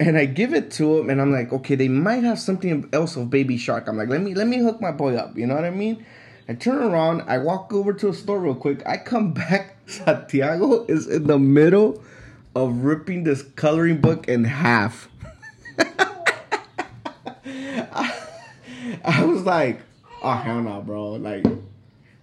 and 0.00 0.16
I 0.16 0.26
give 0.26 0.54
it 0.54 0.70
to 0.72 0.98
him 0.98 1.10
and 1.10 1.20
I'm 1.20 1.32
like, 1.32 1.52
okay, 1.52 1.74
they 1.74 1.88
might 1.88 2.24
have 2.24 2.38
something 2.38 2.88
else 2.92 3.16
of 3.16 3.30
Baby 3.30 3.56
Shark. 3.56 3.86
I'm 3.88 3.96
like, 3.96 4.08
let 4.08 4.20
me, 4.20 4.34
let 4.34 4.46
me 4.46 4.58
hook 4.58 4.80
my 4.80 4.90
boy 4.90 5.16
up. 5.16 5.36
You 5.36 5.46
know 5.46 5.54
what 5.54 5.64
I 5.64 5.70
mean? 5.70 6.04
I 6.48 6.54
turn 6.54 6.82
around, 6.82 7.22
I 7.22 7.38
walk 7.38 7.72
over 7.72 7.92
to 7.94 8.08
a 8.08 8.14
store 8.14 8.38
real 8.38 8.54
quick. 8.54 8.82
I 8.86 8.98
come 8.98 9.32
back, 9.34 9.76
Santiago 9.86 10.84
is 10.86 11.06
in 11.06 11.26
the 11.26 11.38
middle 11.38 12.02
of 12.54 12.84
ripping 12.84 13.24
this 13.24 13.42
coloring 13.42 14.00
book 14.00 14.28
in 14.28 14.44
half. 14.44 15.08
I, 17.46 18.14
I 19.04 19.24
was 19.24 19.42
like, 19.42 19.80
oh 20.22 20.34
hell 20.34 20.62
no, 20.62 20.80
bro. 20.82 21.12
Like, 21.12 21.44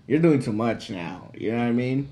you're 0.08 0.20
doing 0.20 0.42
too 0.42 0.54
much 0.54 0.90
now. 0.90 1.32
You 1.34 1.52
know 1.52 1.58
what 1.58 1.66
I 1.66 1.72
mean? 1.72 2.12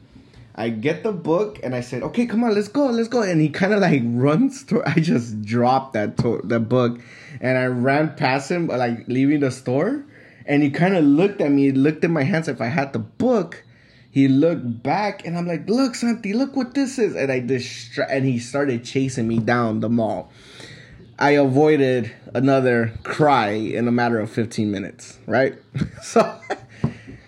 I 0.56 0.70
get 0.70 1.04
the 1.04 1.14
book 1.14 1.60
and 1.64 1.74
I 1.74 1.82
said, 1.82 2.04
okay, 2.04 2.26
come 2.26 2.44
on, 2.44 2.54
let's 2.54 2.68
go, 2.68 2.88
let's 2.88 3.08
go. 3.08 3.22
And 3.22 3.40
he 3.40 3.50
kind 3.50 3.72
of 3.72 3.80
like 3.80 4.02
runs 4.06 4.64
to, 4.66 4.82
I 4.86 4.96
just 4.96 5.44
dropped 5.44 5.94
that, 5.94 6.18
to- 6.18 6.42
that 6.46 6.62
book 6.62 7.00
and 7.40 7.58
I 7.58 7.68
ran 7.68 8.16
past 8.16 8.50
him, 8.50 8.68
like 8.68 9.08
leaving 9.08 9.40
the 9.42 9.52
store 9.52 10.04
and 10.50 10.64
he 10.64 10.72
kind 10.72 10.98
of 10.98 11.06
looked 11.06 11.42
at 11.42 11.52
me, 11.52 11.66
he 11.66 11.72
looked 11.72 12.04
at 12.04 12.10
my 12.10 12.24
hands 12.24 12.48
if 12.48 12.60
I 12.60 12.66
had 12.66 12.92
the 12.92 13.00
book. 13.00 13.64
He 14.10 14.28
looked 14.28 14.82
back 14.82 15.24
and 15.24 15.38
I'm 15.38 15.46
like, 15.46 15.70
look, 15.70 15.94
Santi, 15.94 16.34
look 16.34 16.56
what 16.56 16.74
this 16.74 16.98
is. 16.98 17.16
And 17.16 17.32
I 17.32 17.40
distra- 17.40 18.08
and 18.10 18.26
he 18.26 18.40
started 18.40 18.84
chasing 18.84 19.28
me 19.28 19.38
down 19.38 19.82
the 19.82 19.90
mall. 19.90 20.32
I 21.20 21.32
avoided 21.32 22.12
another 22.34 22.92
cry 23.04 23.50
in 23.50 23.88
a 23.88 23.92
matter 23.92 24.20
of 24.20 24.32
15 24.32 24.72
minutes, 24.72 25.20
right? 25.28 25.56
so, 26.02 26.40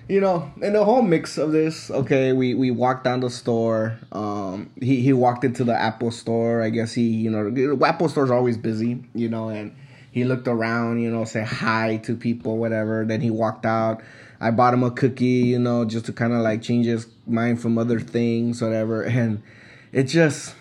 you 0.10 0.20
know, 0.20 0.52
in 0.60 0.74
the 0.74 0.84
whole 0.84 1.04
mix 1.04 1.38
of 1.38 1.52
this, 1.52 1.92
okay, 1.92 2.34
we, 2.34 2.56
we 2.56 2.72
walked 2.72 3.04
down 3.04 3.20
the 3.20 3.30
store. 3.30 4.00
Um, 4.12 4.72
he, 4.82 5.02
he 5.02 5.14
walked 5.14 5.44
into 5.44 5.64
the 5.64 5.76
Apple 5.76 6.10
store. 6.10 6.64
I 6.64 6.72
guess 6.72 6.94
he, 6.94 7.04
you 7.04 7.30
know, 7.30 7.86
Apple 7.86 8.10
store's 8.10 8.32
always 8.32 8.58
busy, 8.58 9.04
you 9.14 9.30
know, 9.30 9.50
and 9.50 9.76
he 10.12 10.26
looked 10.26 10.48
around, 10.48 11.02
you 11.02 11.10
know, 11.10 11.24
say 11.24 11.44
hi 11.44 11.98
to 12.04 12.16
people, 12.16 12.58
whatever. 12.58 13.06
Then 13.06 13.22
he 13.22 13.32
walked 13.32 13.66
out. 13.66 14.02
I 14.42 14.52
bought 14.52 14.74
him 14.74 14.84
a 14.84 14.92
cookie, 14.92 15.26
you 15.26 15.60
know, 15.60 15.86
just 15.86 16.06
to 16.08 16.14
kind 16.14 16.34
of 16.34 16.42
like 16.42 16.62
change 16.62 16.86
his 16.86 17.08
mind 17.26 17.62
from 17.62 17.78
other 17.78 18.00
things, 18.00 18.62
whatever. 18.62 19.04
And 19.22 19.42
it 19.94 20.04
just, 20.04 20.56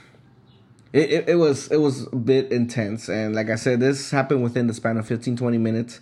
it, 0.92 1.10
it, 1.10 1.28
it 1.30 1.34
was 1.36 1.68
it 1.70 1.78
was 1.78 2.06
a 2.12 2.16
bit 2.16 2.52
intense. 2.52 3.08
And 3.08 3.34
like 3.34 3.50
I 3.50 3.56
said, 3.56 3.80
this 3.80 4.10
happened 4.10 4.42
within 4.42 4.66
the 4.66 4.74
span 4.74 4.96
of 4.96 5.06
15, 5.06 5.36
20 5.36 5.58
minutes. 5.58 6.00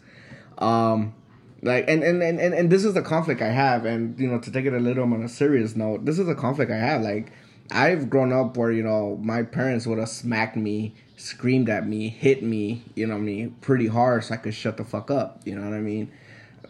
Um, 0.58 1.14
like 1.62 1.88
and, 1.88 2.02
and 2.04 2.22
and 2.22 2.38
and 2.40 2.70
this 2.70 2.84
is 2.84 2.94
the 2.94 3.02
conflict 3.02 3.42
I 3.42 3.50
have, 3.50 3.84
and 3.84 4.18
you 4.18 4.28
know, 4.28 4.38
to 4.38 4.50
take 4.50 4.64
it 4.64 4.72
a 4.72 4.78
little 4.78 5.04
on 5.04 5.22
a 5.22 5.28
serious 5.28 5.74
note, 5.74 6.04
this 6.04 6.18
is 6.18 6.28
a 6.28 6.34
conflict 6.34 6.70
I 6.70 6.76
have. 6.76 7.02
Like 7.02 7.32
I've 7.70 8.08
grown 8.08 8.32
up 8.32 8.56
where 8.56 8.72
you 8.72 8.82
know 8.82 9.18
my 9.22 9.42
parents 9.42 9.86
would 9.86 9.98
have 9.98 10.08
smacked 10.08 10.56
me 10.56 10.94
screamed 11.18 11.68
at 11.68 11.86
me, 11.86 12.08
hit 12.08 12.42
me, 12.42 12.84
you 12.94 13.06
know 13.06 13.14
what 13.14 13.20
I 13.20 13.24
mean, 13.24 13.56
pretty 13.60 13.88
hard 13.88 14.24
so 14.24 14.34
I 14.34 14.36
could 14.36 14.54
shut 14.54 14.76
the 14.76 14.84
fuck 14.84 15.10
up, 15.10 15.42
you 15.44 15.54
know 15.56 15.68
what 15.68 15.76
I 15.76 15.80
mean? 15.80 16.10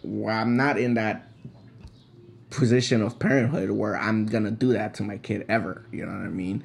Well, 0.03 0.35
I'm 0.35 0.57
not 0.57 0.79
in 0.79 0.95
that 0.95 1.27
position 2.49 3.01
of 3.03 3.19
parenthood 3.19 3.69
where 3.69 3.95
I'm 3.95 4.25
gonna 4.25 4.51
do 4.51 4.73
that 4.73 4.95
to 4.95 5.03
my 5.03 5.17
kid 5.17 5.45
ever. 5.47 5.85
You 5.91 6.05
know 6.05 6.13
what 6.13 6.25
I 6.25 6.29
mean? 6.29 6.63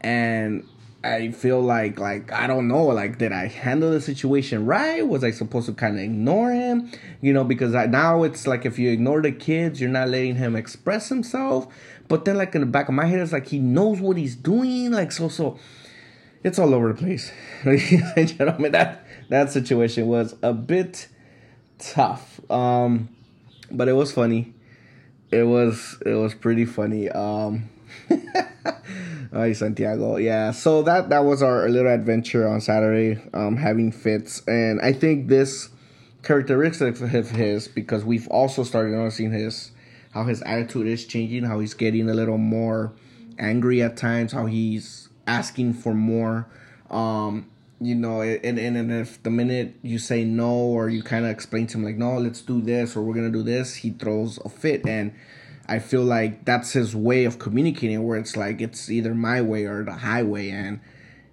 And 0.00 0.66
I 1.04 1.30
feel 1.30 1.60
like 1.60 1.98
like 1.98 2.32
I 2.32 2.46
don't 2.46 2.68
know 2.68 2.86
like 2.86 3.18
did 3.18 3.32
I 3.32 3.48
handle 3.48 3.90
the 3.90 4.00
situation 4.00 4.64
right? 4.64 5.06
Was 5.06 5.22
I 5.22 5.30
supposed 5.30 5.66
to 5.66 5.74
kind 5.74 5.96
of 5.96 6.02
ignore 6.02 6.52
him? 6.52 6.90
You 7.20 7.34
know 7.34 7.44
because 7.44 7.74
I, 7.74 7.84
now 7.86 8.22
it's 8.22 8.46
like 8.46 8.64
if 8.64 8.78
you 8.78 8.90
ignore 8.90 9.20
the 9.20 9.32
kids, 9.32 9.78
you're 9.78 9.90
not 9.90 10.08
letting 10.08 10.36
him 10.36 10.56
express 10.56 11.10
himself. 11.10 11.68
But 12.08 12.24
then 12.24 12.36
like 12.36 12.54
in 12.54 12.60
the 12.60 12.66
back 12.66 12.88
of 12.88 12.94
my 12.94 13.06
head, 13.06 13.20
it's 13.20 13.32
like 13.32 13.46
he 13.46 13.58
knows 13.58 14.00
what 14.00 14.16
he's 14.16 14.36
doing. 14.36 14.92
Like 14.92 15.12
so 15.12 15.28
so, 15.28 15.58
it's 16.44 16.58
all 16.58 16.74
over 16.74 16.92
the 16.92 16.98
place. 16.98 17.32
Ladies 17.64 18.02
and 18.16 18.28
gentlemen, 18.28 18.72
that 18.72 19.04
that 19.28 19.50
situation 19.50 20.06
was 20.06 20.34
a 20.42 20.52
bit 20.52 21.08
tough. 21.78 22.40
Um, 22.50 23.08
but 23.70 23.88
it 23.88 23.94
was 23.94 24.12
funny. 24.12 24.54
It 25.30 25.44
was 25.44 25.98
it 26.04 26.14
was 26.14 26.34
pretty 26.34 26.64
funny. 26.64 27.08
Um. 27.10 27.70
Santiago. 29.52 30.16
Yeah. 30.16 30.50
So 30.52 30.82
that 30.82 31.10
that 31.10 31.24
was 31.24 31.42
our 31.42 31.68
little 31.68 31.92
adventure 31.92 32.48
on 32.48 32.60
Saturday, 32.60 33.20
um, 33.34 33.56
having 33.56 33.92
fits, 33.92 34.42
and 34.46 34.80
I 34.80 34.92
think 34.92 35.28
this 35.28 35.68
characteristic 36.22 37.00
of 37.00 37.30
his 37.30 37.68
because 37.68 38.04
we've 38.04 38.26
also 38.28 38.64
started 38.64 38.92
noticing 38.92 39.30
his 39.30 39.70
how 40.16 40.24
his 40.24 40.40
attitude 40.42 40.86
is 40.86 41.04
changing, 41.04 41.44
how 41.44 41.60
he's 41.60 41.74
getting 41.74 42.08
a 42.08 42.14
little 42.14 42.38
more 42.38 42.90
angry 43.38 43.82
at 43.82 43.98
times, 43.98 44.32
how 44.32 44.46
he's 44.46 45.10
asking 45.26 45.74
for 45.74 45.92
more. 45.92 46.48
Um, 46.90 47.50
you 47.82 47.94
know, 47.94 48.22
and, 48.22 48.58
and 48.58 48.78
and 48.78 48.90
if 48.90 49.22
the 49.22 49.28
minute 49.28 49.74
you 49.82 49.98
say 49.98 50.24
no 50.24 50.50
or 50.50 50.88
you 50.88 51.02
kind 51.02 51.26
of 51.26 51.30
explain 51.30 51.66
to 51.66 51.76
him 51.76 51.84
like, 51.84 51.96
no, 51.96 52.16
let's 52.16 52.40
do 52.40 52.62
this 52.62 52.96
or 52.96 53.02
we're 53.02 53.12
gonna 53.12 53.28
do 53.28 53.42
this, 53.42 53.74
he 53.74 53.90
throws 53.90 54.38
a 54.42 54.48
fit 54.48 54.86
and 54.86 55.12
I 55.68 55.80
feel 55.80 56.02
like 56.02 56.46
that's 56.46 56.72
his 56.72 56.96
way 56.96 57.26
of 57.26 57.38
communicating, 57.38 58.02
where 58.02 58.18
it's 58.18 58.38
like 58.38 58.62
it's 58.62 58.88
either 58.88 59.14
my 59.14 59.42
way 59.42 59.64
or 59.64 59.84
the 59.84 59.92
highway, 59.92 60.48
and 60.48 60.80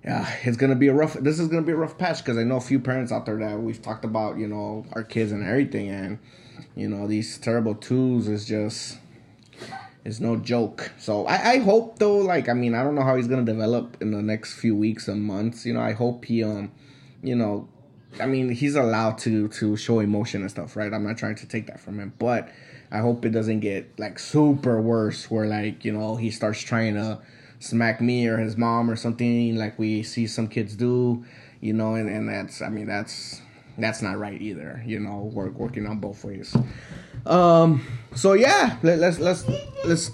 uh, 0.06 0.30
it's 0.44 0.58
gonna 0.58 0.76
be 0.76 0.90
a 0.90 0.94
rough. 0.94 1.14
This 1.14 1.40
is 1.40 1.48
gonna 1.48 1.62
be 1.62 1.72
a 1.72 1.78
rough 1.78 1.98
patch 1.98 2.18
because 2.18 2.38
I 2.38 2.44
know 2.44 2.58
a 2.58 2.62
few 2.62 2.80
parents 2.80 3.14
out 3.14 3.26
there 3.28 3.38
that 3.38 3.62
we've 3.62 3.82
talked 3.82 4.04
about, 4.04 4.38
you 4.38 4.48
know, 4.48 4.86
our 4.92 5.04
kids 5.04 5.32
and 5.32 5.46
everything, 5.46 5.90
and 5.90 6.20
you 6.76 6.88
know 6.88 7.08
these 7.08 7.38
terrible 7.38 7.76
twos 7.76 8.28
is 8.28 8.46
just 8.46 8.98
it's 10.06 10.20
no 10.20 10.36
joke. 10.36 10.92
So 10.98 11.26
I, 11.28 11.52
I 11.52 11.58
hope 11.60 12.00
though, 12.00 12.18
like 12.18 12.50
I 12.50 12.54
mean, 12.54 12.76
I 12.76 12.84
don't 12.84 12.96
know 12.96 13.04
how 13.04 13.16
he's 13.16 13.28
gonna 13.28 13.46
develop 13.46 13.98
in 14.02 14.12
the 14.12 14.22
next 14.22 14.56
few 14.56 14.76
weeks 14.76 15.08
and 15.08 15.24
months. 15.24 15.66
You 15.66 15.74
know, 15.74 15.82
I 15.82 15.94
hope 15.94 16.26
he 16.26 16.44
um, 16.44 16.72
you 17.22 17.36
know, 17.36 17.70
I 18.20 18.26
mean, 18.26 18.50
he's 18.50 18.76
allowed 18.76 19.18
to 19.20 19.48
to 19.48 19.78
show 19.78 20.00
emotion 20.00 20.42
and 20.42 20.52
stuff, 20.52 20.76
right? 20.76 20.94
I'm 20.94 21.04
not 21.06 21.18
trying 21.18 21.36
to 21.36 21.48
take 21.48 21.68
that 21.68 21.80
from 21.80 22.00
him, 22.00 22.14
but 22.20 22.50
I 22.92 23.00
hope 23.00 23.26
it 23.26 23.30
doesn't 23.30 23.62
get 23.62 23.98
like 23.98 24.20
super 24.20 24.82
worse 24.82 25.32
where 25.32 25.48
like, 25.48 25.86
you 25.86 25.94
know, 25.94 26.18
he 26.18 26.32
starts 26.32 26.62
trying 26.62 26.96
to 26.96 27.20
smack 27.60 28.02
me 28.02 28.28
or 28.28 28.38
his 28.38 28.58
mom 28.58 28.90
or 28.90 28.96
something 28.98 29.56
like 29.56 29.80
we 29.80 30.04
see 30.04 30.28
some 30.28 30.50
kids 30.50 30.76
do, 30.76 31.24
you 31.62 31.72
know, 31.72 31.96
and, 31.96 32.10
and 32.10 32.28
that's 32.28 32.62
I 32.62 32.68
mean 32.68 32.88
that's 32.88 33.42
that's 33.78 34.02
not 34.02 34.18
right 34.18 34.42
either, 34.42 34.82
you 34.86 35.00
know, 35.00 35.32
we're 35.34 35.50
working 35.50 35.86
on 35.88 36.00
both 36.00 36.24
ways. 36.24 36.56
Um 37.26 37.86
so 38.16 38.34
yeah, 38.34 38.78
let, 38.84 39.00
let's 39.00 39.20
let's 39.20 39.46
let's 39.86 40.12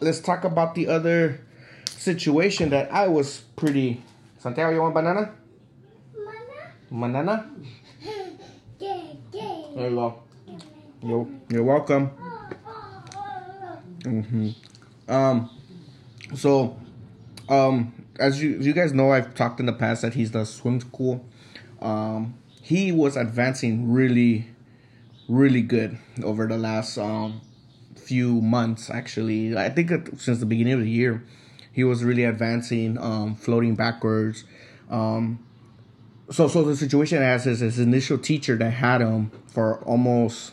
let's 0.00 0.20
talk 0.20 0.44
about 0.44 0.74
the 0.74 0.88
other 0.88 1.40
situation 1.86 2.70
that 2.70 2.92
I 2.92 3.08
was 3.08 3.42
pretty 3.56 4.02
Santiago, 4.38 4.74
you 4.74 4.80
want 4.82 4.94
banana? 4.94 5.32
Banana? 6.90 7.48
There 9.74 9.88
you 9.88 9.94
go. 9.94 10.22
You're, 11.02 11.28
you're 11.48 11.62
welcome. 11.62 12.10
Mm-hmm. 14.00 14.50
Um, 15.08 15.50
so, 16.34 16.76
um, 17.48 17.92
as 18.18 18.42
you 18.42 18.58
you 18.58 18.72
guys 18.72 18.92
know, 18.92 19.12
I've 19.12 19.34
talked 19.34 19.60
in 19.60 19.66
the 19.66 19.72
past 19.72 20.02
that 20.02 20.14
he's 20.14 20.32
the 20.32 20.44
swim 20.44 20.80
school. 20.80 21.24
Um, 21.80 22.34
he 22.72 22.90
was 22.90 23.18
advancing 23.18 23.92
really, 23.92 24.46
really 25.28 25.60
good 25.60 25.98
over 26.24 26.46
the 26.46 26.56
last 26.56 26.96
um 26.96 27.42
few 27.96 28.40
months. 28.40 28.88
Actually, 28.88 29.54
I 29.54 29.68
think 29.68 29.90
since 30.18 30.38
the 30.38 30.46
beginning 30.46 30.72
of 30.72 30.80
the 30.80 30.88
year, 30.88 31.22
he 31.70 31.84
was 31.84 32.02
really 32.02 32.24
advancing, 32.24 32.96
um, 32.96 33.34
floating 33.34 33.74
backwards. 33.74 34.44
Um, 34.88 35.44
so 36.30 36.48
so 36.48 36.64
the 36.64 36.74
situation 36.74 37.22
as 37.22 37.46
is 37.46 37.60
his 37.60 37.78
initial 37.78 38.16
teacher 38.16 38.56
that 38.56 38.70
had 38.70 39.02
him 39.02 39.30
for 39.48 39.80
almost 39.84 40.52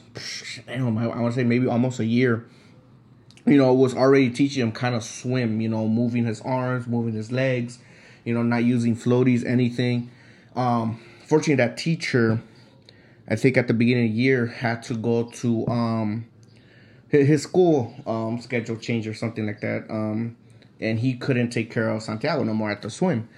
damn, 0.67 0.97
I, 0.97 1.05
I 1.05 1.19
want 1.21 1.34
to 1.34 1.39
say 1.39 1.45
maybe 1.45 1.67
almost 1.67 2.01
a 2.01 2.05
year 2.05 2.45
you 3.45 3.58
know 3.58 3.73
was 3.73 3.95
already 3.95 4.29
teaching 4.29 4.62
him 4.62 4.73
kind 4.73 4.93
of 4.93 5.03
swim 5.03 5.62
you 5.62 5.69
know 5.69 5.88
moving 5.88 6.25
his 6.25 6.41
arms 6.41 6.86
moving 6.86 7.13
his 7.13 7.32
legs 7.32 7.79
you 8.25 8.34
know 8.34 8.43
not 8.43 8.65
using 8.65 8.93
floaties 8.93 9.45
anything 9.45 10.10
um 10.58 10.99
fortunately 11.29 11.55
that 11.55 11.77
teacher 11.77 12.41
i 13.29 13.35
think 13.35 13.55
at 13.55 13.67
the 13.67 13.73
beginning 13.73 14.05
of 14.05 14.11
the 14.11 14.21
year 14.21 14.47
had 14.47 14.83
to 14.83 14.95
go 14.95 15.23
to 15.23 15.65
um 15.67 16.25
his 17.09 17.43
school 17.43 17.93
um 18.05 18.39
schedule 18.41 18.75
change 18.75 19.07
or 19.07 19.13
something 19.13 19.45
like 19.45 19.61
that 19.61 19.85
um 19.89 20.35
and 20.81 20.99
he 20.99 21.13
couldn't 21.13 21.49
take 21.49 21.71
care 21.71 21.89
of 21.89 22.01
santiago 22.01 22.43
no 22.43 22.53
more 22.53 22.71
at 22.71 22.81
the 22.81 22.89
swim 22.89 23.29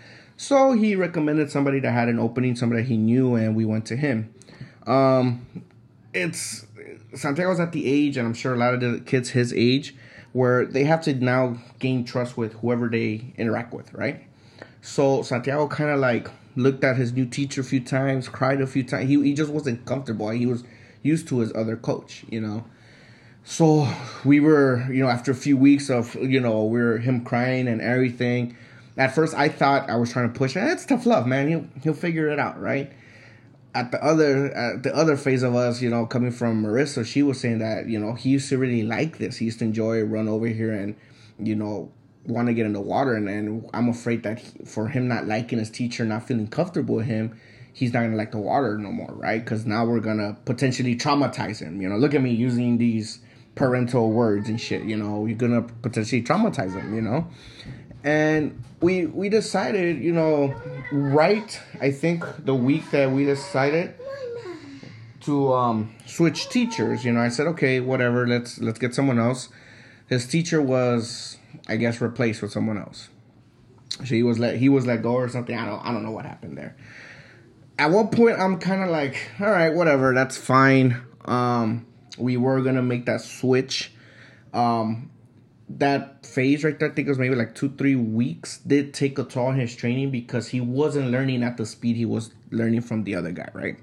so 0.42 0.72
he 0.72 0.96
recommended 0.96 1.52
somebody 1.52 1.80
that 1.82 1.92
had 1.92 2.10
an 2.10 2.18
opening, 2.18 2.56
somebody 2.56 2.82
that 2.82 2.88
he 2.88 2.98
knew, 2.98 3.36
and 3.36 3.56
we 3.56 3.64
went 3.64 3.86
to 3.86 3.96
him. 3.96 4.34
Um, 4.88 5.46
it's 6.16 6.66
Santiago's 7.14 7.60
at 7.60 7.74
the 7.74 7.86
age, 7.86 8.18
and 8.18 8.28
I'm 8.28 8.34
sure 8.34 8.56
a 8.56 8.58
lot 8.58 8.74
of 8.74 8.82
the 8.82 9.02
kids 9.02 9.30
his 9.30 9.54
age, 9.54 9.96
where 10.34 10.66
they 10.66 10.86
have 10.86 11.04
to 11.04 11.14
now 11.14 11.58
gain 11.78 12.06
trust 12.06 12.38
with 12.38 12.54
whoever 12.54 12.90
they 12.90 13.36
interact 13.38 13.72
with, 13.72 13.94
right? 13.94 14.24
So 14.82 15.22
Santiago 15.22 15.68
kind 15.68 15.90
of 15.90 16.00
like 16.00 16.30
looked 16.56 16.84
at 16.84 16.98
his 16.98 17.14
new 17.14 17.26
teacher 17.26 17.62
a 17.62 17.64
few 17.64 17.80
times, 17.80 18.28
cried 18.28 18.62
a 18.62 18.68
few 18.68 18.84
times. 18.84 19.10
He 19.10 19.22
he 19.22 19.34
just 19.34 19.52
wasn't 19.52 19.86
comfortable. 19.86 20.30
He 20.30 20.46
was 20.46 20.64
used 21.04 21.28
to 21.30 21.40
his 21.40 21.54
other 21.56 21.76
coach, 21.78 22.26
you 22.30 22.42
know. 22.42 22.66
So 23.44 23.92
we 24.24 24.40
were, 24.40 24.86
you 24.92 25.04
know, 25.04 25.10
after 25.10 25.32
a 25.32 25.36
few 25.36 25.58
weeks 25.58 25.90
of, 25.90 26.16
you 26.16 26.40
know, 26.40 26.64
we 26.66 26.80
are 26.80 27.00
him 27.00 27.24
crying 27.24 27.68
and 27.68 27.82
everything 27.82 28.56
at 28.98 29.16
first 29.16 29.34
I 29.34 29.50
thought 29.50 29.90
I 29.90 29.96
was 29.96 30.12
trying 30.12 30.32
to 30.32 30.38
push. 30.38 30.56
Eh, 30.56 30.66
That's 30.66 30.86
tough 30.86 31.06
love, 31.06 31.26
man. 31.28 31.48
He'll 31.48 31.68
he'll 31.84 31.94
figure 31.94 32.30
it 32.30 32.40
out, 32.40 32.60
right? 32.62 32.92
At 33.74 33.92
the 33.92 34.04
other 34.04 34.52
at 34.52 34.84
the 34.84 34.96
other 34.96 35.16
phase 35.16 35.44
of 35.44 35.56
us, 35.56 35.82
you 35.82 35.90
know, 35.90 36.06
coming 36.06 36.32
from 36.32 36.64
Marissa, 36.64 37.06
she 37.06 37.24
was 37.24 37.40
saying 37.40 37.60
that 37.60 37.88
you 37.88 38.00
know 38.00 38.14
he 38.14 38.30
used 38.30 38.50
to 38.50 38.58
really 38.58 38.84
like 38.84 39.18
this. 39.18 39.38
He 39.38 39.46
used 39.46 39.60
to 39.60 39.66
enjoy 39.66 40.04
run 40.04 40.28
over 40.28 40.48
here 40.48 40.74
and 40.74 40.96
you 41.40 41.56
know 41.56 41.92
want 42.26 42.48
to 42.48 42.54
get 42.54 42.66
in 42.66 42.74
the 42.74 42.82
water. 42.82 43.16
And, 43.16 43.30
and 43.30 43.70
I'm 43.74 43.90
afraid 43.90 44.24
that 44.24 44.40
he, 44.40 44.66
for 44.66 44.88
him 44.88 45.08
not 45.08 45.28
liking 45.28 45.60
his 45.60 45.70
teacher, 45.70 46.06
not 46.06 46.28
feeling 46.28 46.48
comfortable 46.48 46.96
with 46.96 47.06
him, 47.06 47.40
he's 47.74 47.94
not 47.94 48.02
gonna 48.02 48.16
like 48.16 48.32
the 48.32 48.38
water 48.38 48.78
no 48.78 48.92
more, 48.92 49.12
right? 49.14 49.44
Because 49.44 49.66
now 49.66 49.86
we're 49.86 50.00
gonna 50.00 50.38
potentially 50.46 50.96
traumatize 50.96 51.60
him. 51.60 51.82
You 51.82 51.90
know, 51.90 51.98
look 51.98 52.14
at 52.14 52.22
me 52.22 52.32
using 52.32 52.78
these 52.78 53.20
parental 53.56 54.12
words 54.12 54.50
and 54.50 54.60
shit. 54.60 54.84
You 54.84 54.98
know, 54.98 55.26
you're 55.26 55.38
gonna 55.38 55.62
potentially 55.62 56.22
traumatize 56.22 56.74
him. 56.74 56.94
You 56.94 57.02
know, 57.02 57.28
and 58.04 58.62
we 58.82 59.06
we 59.06 59.30
decided, 59.30 60.00
you 60.00 60.12
know, 60.12 60.54
right. 60.92 61.60
I 61.80 61.92
think 61.92 62.26
the 62.46 62.56
week 62.56 62.92
that 62.92 63.12
we 63.12 63.26
decided 63.26 63.96
to 65.22 65.54
um, 65.54 65.96
switch 66.06 66.50
teachers, 66.50 67.06
you 67.06 67.12
know, 67.12 67.22
I 67.22 67.30
said, 67.30 67.48
okay, 67.48 67.80
whatever, 67.80 68.28
let's 68.28 68.60
let's 68.60 68.80
get 68.80 68.96
someone 68.96 69.20
else. 69.20 69.50
His 70.08 70.28
teacher 70.28 70.62
was, 70.62 71.38
I 71.68 71.76
guess, 71.76 72.02
replaced 72.02 72.42
with 72.42 72.52
someone 72.52 72.78
else. 72.78 73.10
So 74.00 74.06
he 74.06 74.24
was 74.24 74.40
let 74.40 74.56
he 74.56 74.70
was 74.70 74.86
let 74.86 75.02
go 75.02 75.14
or 75.14 75.30
something. 75.30 75.58
I 75.58 75.66
don't 75.66 75.80
I 75.86 75.92
don't 75.92 76.04
know 76.04 76.12
what 76.12 76.26
happened 76.26 76.58
there. 76.58 76.76
At 77.78 77.92
one 77.92 78.10
point, 78.10 78.40
I'm 78.40 78.60
kind 78.60 78.84
of 78.84 78.90
like, 78.90 79.30
all 79.40 79.50
right, 79.50 79.74
whatever, 79.74 80.14
that's 80.14 80.38
fine. 80.38 81.02
Um, 81.26 81.88
we 82.18 82.38
were 82.38 82.62
gonna 82.62 82.82
make 82.82 83.06
that 83.06 83.22
switch. 83.22 83.94
Um, 84.54 85.12
that 85.78 86.26
phase 86.26 86.64
right 86.64 86.78
there, 86.78 86.92
I 86.92 86.94
think 86.94 87.08
it 87.08 87.12
was 87.12 87.18
maybe 87.18 87.36
like 87.36 87.56
two, 87.56 87.70
three 87.70 87.96
weeks, 87.96 88.58
did 88.60 88.94
take 88.94 89.18
a 89.18 89.24
toll 89.24 89.48
on 89.48 89.60
his 89.60 89.76
training 89.76 90.12
because 90.12 90.50
he 90.50 90.60
wasn't 90.60 91.12
learning 91.12 91.44
at 91.44 91.58
the 91.58 91.66
speed 91.66 91.96
he 91.96 92.06
was 92.06 92.32
learning 92.52 92.82
from 92.82 93.04
the 93.04 93.16
other 93.16 93.32
guy, 93.32 93.50
right? 93.54 93.78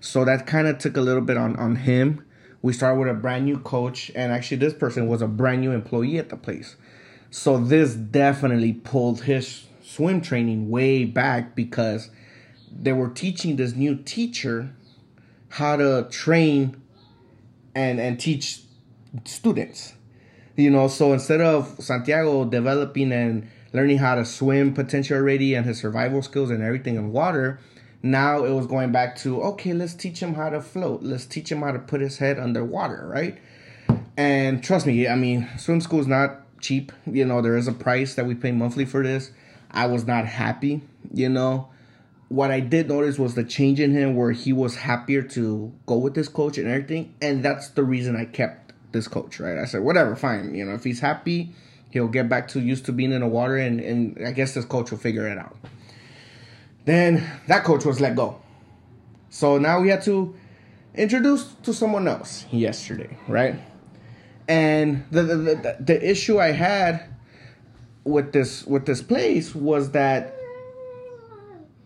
So 0.00 0.24
that 0.24 0.46
kind 0.46 0.66
of 0.66 0.78
took 0.78 0.96
a 0.96 1.00
little 1.00 1.20
bit 1.20 1.36
on, 1.36 1.56
on 1.56 1.76
him. 1.76 2.24
We 2.62 2.72
started 2.72 2.98
with 2.98 3.08
a 3.08 3.14
brand 3.14 3.44
new 3.44 3.58
coach, 3.58 4.10
and 4.14 4.32
actually, 4.32 4.58
this 4.58 4.74
person 4.74 5.08
was 5.08 5.22
a 5.22 5.26
brand 5.26 5.60
new 5.60 5.72
employee 5.72 6.18
at 6.18 6.28
the 6.28 6.36
place. 6.36 6.76
So 7.30 7.58
this 7.58 7.94
definitely 7.94 8.72
pulled 8.72 9.22
his 9.22 9.66
swim 9.82 10.20
training 10.20 10.70
way 10.70 11.04
back 11.04 11.54
because 11.54 12.10
they 12.70 12.92
were 12.92 13.08
teaching 13.08 13.56
this 13.56 13.74
new 13.74 13.96
teacher 13.96 14.74
how 15.48 15.76
to 15.76 16.06
train 16.10 16.80
and 17.74 18.00
and 18.00 18.18
teach 18.18 18.62
students 19.24 19.94
you 20.60 20.70
know, 20.70 20.88
so 20.88 21.12
instead 21.12 21.40
of 21.40 21.76
Santiago 21.78 22.44
developing 22.44 23.12
and 23.12 23.48
learning 23.72 23.98
how 23.98 24.14
to 24.16 24.24
swim 24.24 24.74
potential 24.74 25.16
already 25.16 25.54
and 25.54 25.64
his 25.64 25.78
survival 25.78 26.22
skills 26.22 26.50
and 26.50 26.62
everything 26.62 26.96
in 26.96 27.12
water, 27.12 27.58
now 28.02 28.44
it 28.44 28.52
was 28.52 28.66
going 28.66 28.92
back 28.92 29.16
to 29.16 29.42
okay, 29.42 29.72
let's 29.72 29.94
teach 29.94 30.20
him 30.20 30.34
how 30.34 30.50
to 30.50 30.60
float. 30.60 31.02
Let's 31.02 31.26
teach 31.26 31.50
him 31.50 31.62
how 31.62 31.72
to 31.72 31.78
put 31.78 32.00
his 32.00 32.18
head 32.18 32.38
underwater, 32.38 33.06
right? 33.06 33.38
And 34.16 34.62
trust 34.62 34.86
me, 34.86 35.08
I 35.08 35.14
mean, 35.14 35.48
swim 35.56 35.80
school 35.80 36.00
is 36.00 36.06
not 36.06 36.42
cheap. 36.60 36.92
You 37.06 37.24
know, 37.24 37.42
there 37.42 37.56
is 37.56 37.68
a 37.68 37.72
price 37.72 38.14
that 38.14 38.26
we 38.26 38.34
pay 38.34 38.52
monthly 38.52 38.84
for 38.84 39.02
this. 39.02 39.30
I 39.70 39.86
was 39.86 40.06
not 40.06 40.26
happy, 40.26 40.82
you 41.12 41.28
know. 41.28 41.68
What 42.28 42.50
I 42.50 42.60
did 42.60 42.88
notice 42.88 43.18
was 43.18 43.34
the 43.34 43.42
change 43.42 43.80
in 43.80 43.92
him 43.92 44.14
where 44.14 44.30
he 44.32 44.52
was 44.52 44.76
happier 44.76 45.22
to 45.22 45.72
go 45.86 45.96
with 45.96 46.14
this 46.14 46.28
coach 46.28 46.58
and 46.58 46.68
everything. 46.68 47.14
And 47.20 47.44
that's 47.44 47.70
the 47.70 47.82
reason 47.82 48.14
I 48.14 48.24
kept 48.24 48.72
this 48.92 49.08
coach, 49.08 49.40
right? 49.40 49.58
I 49.58 49.64
said, 49.64 49.82
whatever, 49.82 50.14
fine. 50.14 50.54
You 50.54 50.64
know, 50.64 50.74
if 50.74 50.84
he's 50.84 51.00
happy, 51.00 51.52
he'll 51.90 52.08
get 52.08 52.28
back 52.28 52.48
to 52.48 52.60
used 52.60 52.86
to 52.86 52.92
being 52.92 53.12
in 53.12 53.20
the 53.20 53.26
water 53.26 53.56
and, 53.56 53.80
and 53.80 54.26
I 54.26 54.30
guess 54.32 54.54
this 54.54 54.64
coach 54.64 54.90
will 54.90 54.98
figure 54.98 55.26
it 55.26 55.38
out. 55.38 55.56
Then 56.84 57.28
that 57.48 57.64
coach 57.64 57.84
was 57.84 58.00
let 58.00 58.16
go. 58.16 58.40
So 59.28 59.58
now 59.58 59.80
we 59.80 59.88
had 59.88 60.02
to 60.02 60.34
introduce 60.94 61.54
to 61.62 61.72
someone 61.72 62.08
else 62.08 62.46
yesterday, 62.50 63.16
right? 63.28 63.60
And 64.50 65.06
the, 65.12 65.22
the 65.22 65.36
the, 65.36 65.76
the 65.78 66.10
issue 66.10 66.40
I 66.40 66.50
had 66.50 67.04
with 68.02 68.32
this 68.32 68.66
with 68.66 68.84
this 68.84 69.00
place 69.00 69.54
was 69.54 69.92
that 69.92 70.34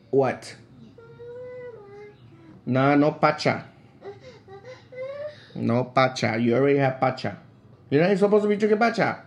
what? 0.08 0.56
No, 2.64 2.94
no 2.94 3.12
pacha. 3.12 3.68
No 5.54 5.84
pacha. 5.84 6.38
You 6.40 6.56
already 6.56 6.78
have 6.78 6.98
pacha. 7.00 7.36
You're 7.90 8.08
not 8.08 8.16
supposed 8.16 8.44
to 8.44 8.48
be 8.48 8.56
drinking 8.56 8.78
pacha. 8.78 9.26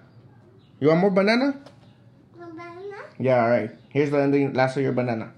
You 0.80 0.88
want 0.88 1.02
more 1.02 1.12
banana? 1.12 1.62
Banana? 2.36 3.06
Yeah, 3.20 3.44
all 3.44 3.52
right. 3.52 3.70
Here's 3.90 4.10
the 4.10 4.18
ending, 4.18 4.54
last 4.54 4.78
of 4.78 4.82
your 4.82 4.94
banana. 4.94 5.32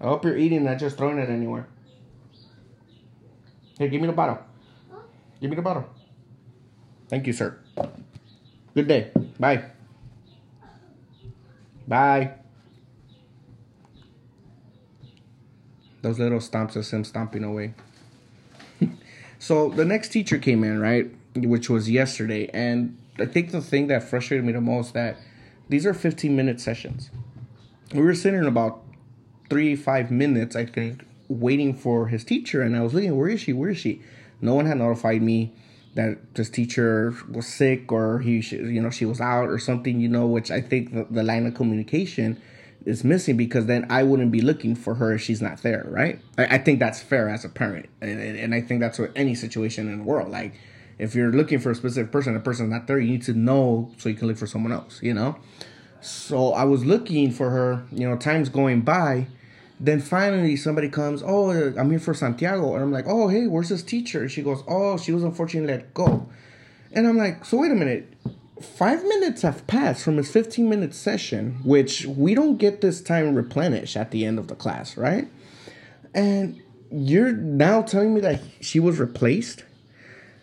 I 0.00 0.04
hope 0.04 0.24
you're 0.24 0.36
eating, 0.36 0.62
not 0.62 0.78
just 0.78 0.96
throwing 0.96 1.18
it 1.18 1.28
anywhere. 1.28 1.66
Here, 3.78 3.88
give 3.88 4.00
me 4.00 4.06
the 4.06 4.12
bottle. 4.12 4.38
Give 5.40 5.50
me 5.50 5.56
the 5.56 5.62
bottle. 5.62 5.95
Thank 7.08 7.26
you, 7.26 7.32
sir. 7.32 7.58
Good 8.74 8.88
day. 8.88 9.10
Bye. 9.38 9.64
Bye. 11.86 12.34
Those 16.02 16.18
little 16.18 16.40
stomps 16.40 16.76
of 16.76 16.88
him 16.88 17.04
stomping 17.04 17.44
away. 17.44 17.74
so 19.38 19.70
the 19.70 19.84
next 19.84 20.08
teacher 20.10 20.38
came 20.38 20.64
in, 20.64 20.80
right? 20.80 21.10
Which 21.34 21.70
was 21.70 21.88
yesterday. 21.90 22.48
And 22.52 22.98
I 23.18 23.26
think 23.26 23.50
the 23.50 23.60
thing 23.60 23.86
that 23.86 24.02
frustrated 24.02 24.44
me 24.44 24.52
the 24.52 24.60
most 24.60 24.94
that 24.94 25.16
these 25.68 25.86
are 25.86 25.94
15 25.94 26.34
minute 26.34 26.60
sessions. 26.60 27.10
We 27.94 28.02
were 28.02 28.14
sitting 28.14 28.44
about 28.44 28.82
three, 29.48 29.76
five 29.76 30.10
minutes, 30.10 30.56
I 30.56 30.66
think, 30.66 31.04
waiting 31.28 31.72
for 31.74 32.08
his 32.08 32.24
teacher. 32.24 32.62
And 32.62 32.76
I 32.76 32.82
was 32.82 32.94
looking, 32.94 33.16
where 33.16 33.28
is 33.28 33.40
she? 33.40 33.52
Where 33.52 33.70
is 33.70 33.78
she? 33.78 34.02
No 34.40 34.54
one 34.54 34.66
had 34.66 34.78
notified 34.78 35.22
me 35.22 35.54
that 35.96 36.34
this 36.34 36.48
teacher 36.50 37.14
was 37.30 37.46
sick 37.46 37.90
or 37.90 38.20
he, 38.20 38.38
you 38.50 38.80
know, 38.80 38.90
she 38.90 39.04
was 39.04 39.20
out 39.20 39.48
or 39.48 39.58
something, 39.58 39.98
you 39.98 40.08
know, 40.08 40.26
which 40.26 40.50
I 40.50 40.60
think 40.60 40.92
the, 40.94 41.06
the 41.10 41.22
line 41.22 41.46
of 41.46 41.54
communication 41.54 42.40
is 42.84 43.02
missing 43.02 43.36
because 43.36 43.66
then 43.66 43.86
I 43.90 44.02
wouldn't 44.02 44.30
be 44.30 44.40
looking 44.40 44.76
for 44.76 44.94
her 44.94 45.14
if 45.14 45.22
she's 45.22 45.42
not 45.42 45.62
there, 45.62 45.86
right? 45.88 46.20
I, 46.38 46.56
I 46.56 46.58
think 46.58 46.78
that's 46.78 47.02
fair 47.02 47.28
as 47.28 47.44
a 47.44 47.48
parent. 47.48 47.88
And, 48.00 48.20
and 48.20 48.54
I 48.54 48.60
think 48.60 48.80
that's 48.80 48.98
what 48.98 49.10
any 49.16 49.34
situation 49.34 49.88
in 49.88 49.98
the 49.98 50.04
world. 50.04 50.30
Like, 50.30 50.54
if 50.98 51.14
you're 51.14 51.32
looking 51.32 51.58
for 51.58 51.70
a 51.70 51.74
specific 51.74 52.12
person, 52.12 52.34
the 52.34 52.40
person's 52.40 52.70
not 52.70 52.86
there, 52.86 52.98
you 52.98 53.10
need 53.10 53.22
to 53.22 53.32
know 53.32 53.90
so 53.96 54.08
you 54.08 54.14
can 54.14 54.28
look 54.28 54.36
for 54.36 54.46
someone 54.46 54.72
else, 54.72 55.02
you 55.02 55.14
know? 55.14 55.36
So 56.00 56.52
I 56.52 56.64
was 56.64 56.84
looking 56.84 57.32
for 57.32 57.50
her, 57.50 57.84
you 57.90 58.08
know, 58.08 58.16
time's 58.16 58.48
going 58.48 58.82
by. 58.82 59.26
Then 59.78 60.00
finally 60.00 60.56
somebody 60.56 60.88
comes, 60.88 61.22
oh, 61.24 61.50
I'm 61.50 61.90
here 61.90 61.98
for 61.98 62.14
Santiago. 62.14 62.74
And 62.74 62.82
I'm 62.82 62.92
like, 62.92 63.06
oh, 63.06 63.28
hey, 63.28 63.46
where's 63.46 63.68
this 63.68 63.82
teacher? 63.82 64.22
And 64.22 64.30
she 64.30 64.42
goes, 64.42 64.62
oh, 64.66 64.96
she 64.96 65.12
was 65.12 65.22
unfortunately 65.22 65.72
let 65.72 65.92
go. 65.92 66.28
And 66.92 67.06
I'm 67.06 67.18
like, 67.18 67.44
so 67.44 67.58
wait 67.58 67.70
a 67.70 67.74
minute. 67.74 68.12
Five 68.62 69.02
minutes 69.04 69.42
have 69.42 69.66
passed 69.66 70.02
from 70.02 70.16
his 70.16 70.30
15 70.30 70.68
minute 70.68 70.94
session, 70.94 71.58
which 71.62 72.06
we 72.06 72.34
don't 72.34 72.56
get 72.56 72.80
this 72.80 73.02
time 73.02 73.34
replenished 73.34 73.96
at 73.96 74.12
the 74.12 74.24
end 74.24 74.38
of 74.38 74.48
the 74.48 74.54
class, 74.54 74.96
right? 74.96 75.28
And 76.14 76.62
you're 76.90 77.32
now 77.32 77.82
telling 77.82 78.14
me 78.14 78.20
that 78.20 78.40
she 78.60 78.80
was 78.80 78.98
replaced? 78.98 79.64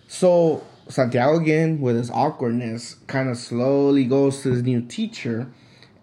So 0.08 0.64
Santiago 0.88 1.38
again, 1.38 1.82
with 1.82 1.96
his 1.96 2.12
awkwardness, 2.12 2.98
kind 3.08 3.30
of 3.30 3.38
slowly 3.38 4.06
goes 4.06 4.44
to 4.44 4.52
his 4.52 4.64
new 4.64 4.82
teacher. 4.82 5.48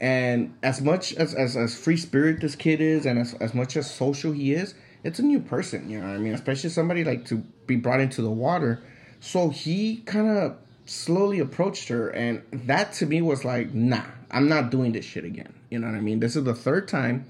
And 0.00 0.54
as 0.62 0.80
much 0.80 1.12
as, 1.14 1.34
as, 1.34 1.56
as 1.56 1.78
free 1.78 1.96
spirit 1.96 2.40
this 2.40 2.56
kid 2.56 2.80
is, 2.80 3.04
and 3.04 3.18
as, 3.18 3.34
as 3.34 3.54
much 3.54 3.76
as 3.76 3.90
social 3.90 4.32
he 4.32 4.54
is, 4.54 4.74
it's 5.04 5.18
a 5.18 5.22
new 5.22 5.40
person, 5.40 5.90
you 5.90 5.98
know 5.98 6.08
what 6.08 6.14
I 6.14 6.18
mean? 6.18 6.34
Especially 6.34 6.70
somebody 6.70 7.04
like 7.04 7.26
to 7.26 7.36
be 7.66 7.76
brought 7.76 8.00
into 8.00 8.22
the 8.22 8.30
water. 8.30 8.82
So 9.20 9.50
he 9.50 9.98
kind 10.06 10.28
of 10.28 10.56
slowly 10.86 11.38
approached 11.38 11.88
her, 11.88 12.08
and 12.08 12.42
that 12.52 12.92
to 12.94 13.06
me 13.06 13.22
was 13.22 13.44
like, 13.44 13.74
nah, 13.74 14.04
I'm 14.30 14.48
not 14.48 14.70
doing 14.70 14.92
this 14.92 15.04
shit 15.04 15.24
again. 15.24 15.52
You 15.70 15.78
know 15.78 15.86
what 15.86 15.96
I 15.96 16.00
mean? 16.00 16.20
This 16.20 16.36
is 16.36 16.44
the 16.44 16.54
third 16.54 16.88
time 16.88 17.26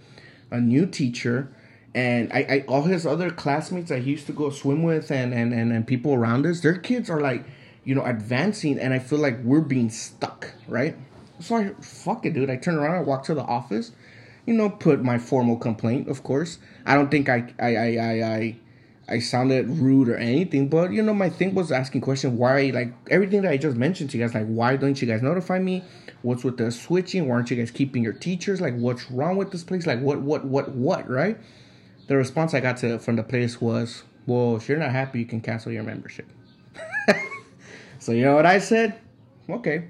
a 0.50 0.60
new 0.60 0.86
teacher 0.86 1.52
and 1.94 2.32
I, 2.32 2.38
I 2.38 2.64
all 2.68 2.82
his 2.82 3.06
other 3.06 3.30
classmates 3.30 3.88
that 3.88 4.02
he 4.02 4.12
used 4.12 4.26
to 4.26 4.32
go 4.32 4.50
swim 4.50 4.82
with 4.82 5.10
and, 5.10 5.32
and 5.32 5.52
and 5.52 5.72
and 5.72 5.86
people 5.86 6.14
around 6.14 6.46
us 6.46 6.60
their 6.60 6.76
kids 6.76 7.10
are 7.10 7.20
like 7.20 7.44
you 7.84 7.94
know 7.94 8.04
advancing 8.04 8.78
and 8.78 8.92
i 8.92 8.98
feel 8.98 9.18
like 9.18 9.38
we're 9.42 9.60
being 9.60 9.90
stuck 9.90 10.52
right 10.68 10.96
so 11.40 11.56
i 11.56 11.70
fuck 11.80 12.24
it 12.26 12.34
dude 12.34 12.50
i 12.50 12.56
turn 12.56 12.76
around 12.76 12.94
i 12.94 13.00
walk 13.00 13.24
to 13.24 13.34
the 13.34 13.42
office 13.42 13.92
you 14.46 14.54
know 14.54 14.70
put 14.70 15.02
my 15.02 15.18
formal 15.18 15.56
complaint 15.56 16.08
of 16.08 16.22
course 16.22 16.58
i 16.86 16.94
don't 16.94 17.10
think 17.10 17.28
i 17.28 17.52
i 17.58 17.76
i 17.76 17.96
i, 17.96 18.22
I 18.22 18.56
I 19.12 19.18
sounded 19.18 19.68
rude 19.68 20.08
or 20.08 20.14
anything, 20.14 20.68
but 20.68 20.92
you 20.92 21.02
know, 21.02 21.12
my 21.12 21.30
thing 21.30 21.52
was 21.52 21.72
asking 21.72 22.02
question 22.02 22.36
why 22.36 22.70
like 22.72 22.92
everything 23.10 23.42
that 23.42 23.50
I 23.50 23.56
just 23.56 23.76
mentioned 23.76 24.10
to 24.10 24.16
you 24.16 24.22
guys, 24.22 24.36
like 24.36 24.46
why 24.46 24.76
don't 24.76 25.02
you 25.02 25.08
guys 25.08 25.20
notify 25.20 25.58
me? 25.58 25.82
What's 26.22 26.44
with 26.44 26.58
the 26.58 26.70
switching? 26.70 27.26
Why 27.26 27.34
aren't 27.34 27.50
you 27.50 27.56
guys 27.56 27.72
keeping 27.72 28.04
your 28.04 28.12
teachers? 28.12 28.60
Like 28.60 28.76
what's 28.76 29.10
wrong 29.10 29.36
with 29.36 29.50
this 29.50 29.64
place? 29.64 29.84
Like 29.84 29.98
what 29.98 30.20
what 30.20 30.44
what 30.44 30.68
what, 30.76 31.10
right? 31.10 31.36
the 32.10 32.16
response 32.16 32.54
I 32.54 32.60
got 32.60 32.76
to 32.78 32.98
from 32.98 33.14
the 33.14 33.22
place 33.22 33.60
was, 33.60 34.02
"Well, 34.26 34.56
if 34.56 34.68
you're 34.68 34.78
not 34.78 34.90
happy, 34.90 35.20
you 35.20 35.26
can 35.26 35.40
cancel 35.40 35.70
your 35.70 35.84
membership." 35.84 36.26
so 38.00 38.10
you 38.10 38.24
know 38.24 38.34
what 38.34 38.46
I 38.46 38.58
said? 38.58 38.98
Okay, 39.48 39.84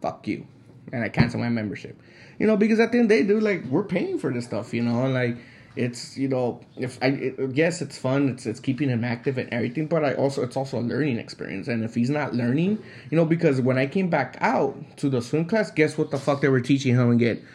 fuck 0.00 0.26
you, 0.26 0.46
and 0.92 1.04
I 1.04 1.08
cancel 1.08 1.40
my 1.40 1.48
membership. 1.48 2.00
You 2.38 2.46
know, 2.46 2.56
because 2.56 2.80
at 2.80 2.92
the 2.92 2.98
end 2.98 3.10
they 3.10 3.22
do 3.22 3.40
like 3.40 3.64
we're 3.64 3.84
paying 3.84 4.18
for 4.18 4.32
this 4.32 4.44
stuff. 4.44 4.74
You 4.74 4.82
know, 4.82 5.08
like 5.08 5.36
it's 5.74 6.16
you 6.16 6.28
know 6.28 6.60
if 6.76 6.98
I 7.02 7.08
it, 7.08 7.54
yes 7.54 7.82
it's 7.82 7.98
fun 7.98 8.30
it's 8.30 8.46
it's 8.46 8.60
keeping 8.60 8.88
him 8.88 9.04
active 9.04 9.38
and 9.38 9.48
everything, 9.52 9.86
but 9.86 10.04
I 10.04 10.14
also 10.14 10.42
it's 10.42 10.56
also 10.56 10.78
a 10.78 10.82
learning 10.82 11.18
experience. 11.18 11.68
And 11.68 11.84
if 11.84 11.94
he's 11.94 12.10
not 12.10 12.34
learning, 12.34 12.82
you 13.10 13.16
know, 13.16 13.24
because 13.24 13.60
when 13.60 13.78
I 13.78 13.86
came 13.86 14.08
back 14.08 14.36
out 14.40 14.76
to 14.98 15.08
the 15.08 15.22
swim 15.22 15.46
class, 15.46 15.70
guess 15.70 15.96
what 15.96 16.10
the 16.10 16.18
fuck 16.18 16.40
they 16.40 16.48
were 16.48 16.60
teaching 16.60 16.94
him 16.94 17.10
again? 17.10 17.46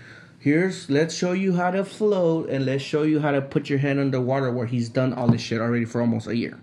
here's 0.42 0.90
let's 0.90 1.14
show 1.14 1.34
you 1.34 1.56
how 1.56 1.70
to 1.70 1.86
float 1.86 2.50
and 2.50 2.66
let's 2.66 2.84
show 2.84 3.04
you 3.04 3.20
how 3.20 3.30
to 3.30 3.40
put 3.40 3.70
your 3.70 3.78
hand 3.78 4.00
underwater 4.00 4.52
where 4.52 4.66
he's 4.66 4.90
done 4.90 5.14
all 5.14 5.28
this 5.28 5.40
shit 5.40 5.62
already 5.62 5.86
for 5.86 6.02
almost 6.02 6.26
a 6.26 6.36
year 6.36 6.60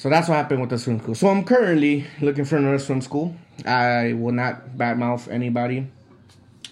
so 0.00 0.08
that's 0.08 0.30
what 0.30 0.36
happened 0.36 0.62
with 0.62 0.70
the 0.70 0.78
swim 0.78 0.98
school 0.98 1.14
so 1.14 1.28
i'm 1.28 1.44
currently 1.44 2.06
looking 2.22 2.46
for 2.46 2.56
another 2.56 2.78
swim 2.78 3.02
school 3.02 3.36
i 3.66 4.14
will 4.14 4.32
not 4.32 4.70
badmouth 4.70 5.28
anybody 5.28 5.86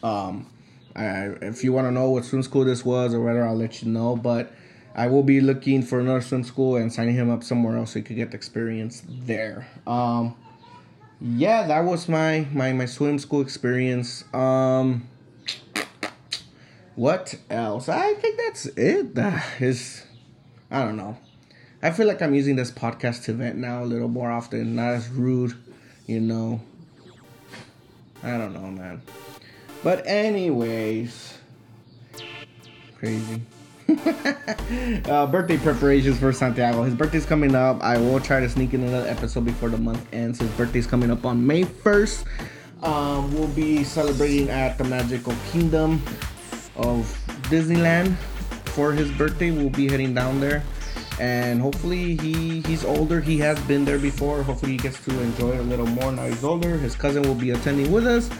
um 0.02 0.50
I, 0.96 1.34
if 1.42 1.62
you 1.62 1.74
want 1.74 1.86
to 1.88 1.90
know 1.90 2.08
what 2.08 2.24
swim 2.24 2.42
school 2.42 2.64
this 2.64 2.86
was 2.86 3.12
or 3.12 3.20
whether 3.20 3.46
i'll 3.46 3.54
let 3.54 3.82
you 3.82 3.90
know 3.90 4.16
but 4.16 4.50
i 4.94 5.08
will 5.08 5.22
be 5.22 5.42
looking 5.42 5.82
for 5.82 6.00
another 6.00 6.22
swim 6.22 6.42
school 6.42 6.76
and 6.76 6.90
signing 6.90 7.14
him 7.14 7.28
up 7.28 7.44
somewhere 7.44 7.76
else 7.76 7.92
so 7.92 7.98
he 7.98 8.02
could 8.02 8.16
get 8.16 8.30
the 8.30 8.36
experience 8.38 9.02
there 9.06 9.68
um 9.86 10.34
yeah 11.20 11.66
that 11.66 11.84
was 11.84 12.08
my 12.08 12.46
my 12.52 12.72
my 12.72 12.86
swim 12.86 13.18
school 13.18 13.42
experience 13.42 14.24
um 14.32 15.06
what 16.94 17.36
else? 17.48 17.88
I 17.88 18.14
think 18.14 18.38
that's 18.38 18.66
it. 18.66 19.14
That 19.14 19.60
is, 19.60 20.04
I 20.68 20.82
don't 20.82 20.96
know. 20.96 21.16
I 21.82 21.90
feel 21.90 22.06
like 22.06 22.20
I'm 22.22 22.34
using 22.34 22.56
this 22.56 22.70
podcast 22.70 23.24
to 23.24 23.32
vent 23.32 23.56
now 23.56 23.84
a 23.84 23.86
little 23.86 24.08
more 24.08 24.30
often, 24.30 24.74
not 24.74 24.94
as 24.94 25.08
rude, 25.10 25.54
you 26.06 26.20
know. 26.20 26.60
I 28.22 28.36
don't 28.36 28.52
know, 28.52 28.68
man. 28.70 29.00
But 29.84 30.04
anyways, 30.06 31.38
crazy. 32.98 33.42
uh, 35.08 35.26
birthday 35.26 35.56
preparations 35.56 36.18
for 36.18 36.32
Santiago. 36.32 36.82
His 36.82 36.94
birthday's 36.94 37.24
coming 37.24 37.54
up. 37.54 37.80
I 37.80 37.96
will 37.96 38.20
try 38.20 38.40
to 38.40 38.48
sneak 38.48 38.74
in 38.74 38.82
another 38.82 39.08
episode 39.08 39.44
before 39.44 39.68
the 39.68 39.78
month 39.78 40.04
ends. 40.12 40.40
His 40.40 40.50
birthday's 40.50 40.86
coming 40.86 41.10
up 41.10 41.24
on 41.24 41.46
May 41.46 41.62
1st. 41.62 42.26
Um, 42.82 43.32
we'll 43.32 43.48
be 43.48 43.84
celebrating 43.84 44.50
at 44.50 44.78
the 44.78 44.84
Magical 44.84 45.34
Kingdom 45.50 46.02
of 46.76 47.06
Disneyland 47.44 48.14
for 48.66 48.92
his 48.92 49.10
birthday. 49.12 49.50
We'll 49.50 49.70
be 49.70 49.88
heading 49.88 50.12
down 50.12 50.40
there, 50.40 50.62
and 51.20 51.60
hopefully 51.60 52.16
he 52.16 52.60
he's 52.62 52.84
older. 52.84 53.20
He 53.20 53.38
has 53.38 53.58
been 53.62 53.84
there 53.84 53.98
before. 53.98 54.42
Hopefully 54.42 54.72
he 54.72 54.78
gets 54.78 55.02
to 55.04 55.20
enjoy 55.20 55.52
it 55.52 55.60
a 55.60 55.62
little 55.62 55.86
more 55.86 56.12
now 56.12 56.26
he's 56.26 56.44
older. 56.44 56.76
His 56.78 56.94
cousin 56.94 57.22
will 57.22 57.34
be 57.34 57.50
attending 57.50 57.90
with 57.90 58.06
us, 58.06 58.30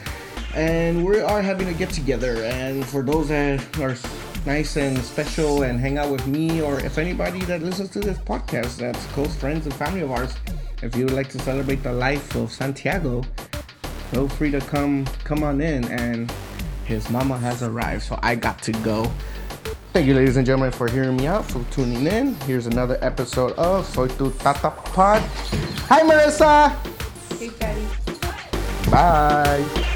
and 0.55 1.05
we 1.05 1.21
are 1.21 1.43
having 1.43 1.69
a 1.69 1.75
get 1.75 1.91
together. 1.91 2.45
And 2.45 2.87
for 2.87 3.03
those 3.03 3.29
that 3.29 3.61
are 3.79 3.97
nice 4.47 4.77
and 4.77 4.99
special 4.99 5.63
and 5.63 5.79
hang 5.81 5.99
out 5.99 6.11
with 6.11 6.27
me, 6.27 6.63
or 6.63 6.81
if 6.81 6.99
anybody 6.99 7.41
that 7.41 7.63
listens 7.63 7.91
to 7.91 8.01
this 8.01 8.19
podcast 8.19 8.77
that's 8.79 9.05
close 9.07 9.35
friends 9.35 9.67
and 9.67 9.75
family 9.75 10.01
of 10.01 10.11
ours, 10.11 10.35
if 10.83 10.95
you 10.97 11.05
would 11.05 11.15
like 11.15 11.29
to 11.31 11.39
celebrate 11.41 11.83
the 11.83 11.93
life 11.93 12.35
of 12.37 12.53
Santiago, 12.53 13.23
feel 14.11 14.29
free 14.29 14.51
to 14.51 14.61
come 14.61 15.05
come 15.25 15.43
on 15.43 15.61
in. 15.61 15.85
And 15.87 16.33
his 16.85 17.11
mama 17.11 17.37
has 17.39 17.63
arrived, 17.63 18.05
so 18.05 18.19
I 18.23 18.35
got 18.35 18.63
to 18.63 18.73
go. 18.73 19.11
Thank 19.99 20.07
you, 20.07 20.15
ladies 20.15 20.37
and 20.37 20.47
gentlemen, 20.47 20.71
for 20.71 20.87
hearing 20.87 21.17
me 21.17 21.27
out, 21.27 21.45
for 21.45 21.61
tuning 21.73 22.07
in. 22.07 22.37
Here's 22.43 22.67
another 22.67 22.99
episode 23.03 23.51
of 23.55 23.85
Soy 23.85 24.07
Tu 24.07 24.31
Tata 24.35 24.71
Pod. 24.71 25.21
Hi, 25.89 26.03
Marissa. 26.03 26.71
Hey, 27.37 27.49
Daddy. 27.59 27.85
Bye. 28.93 29.95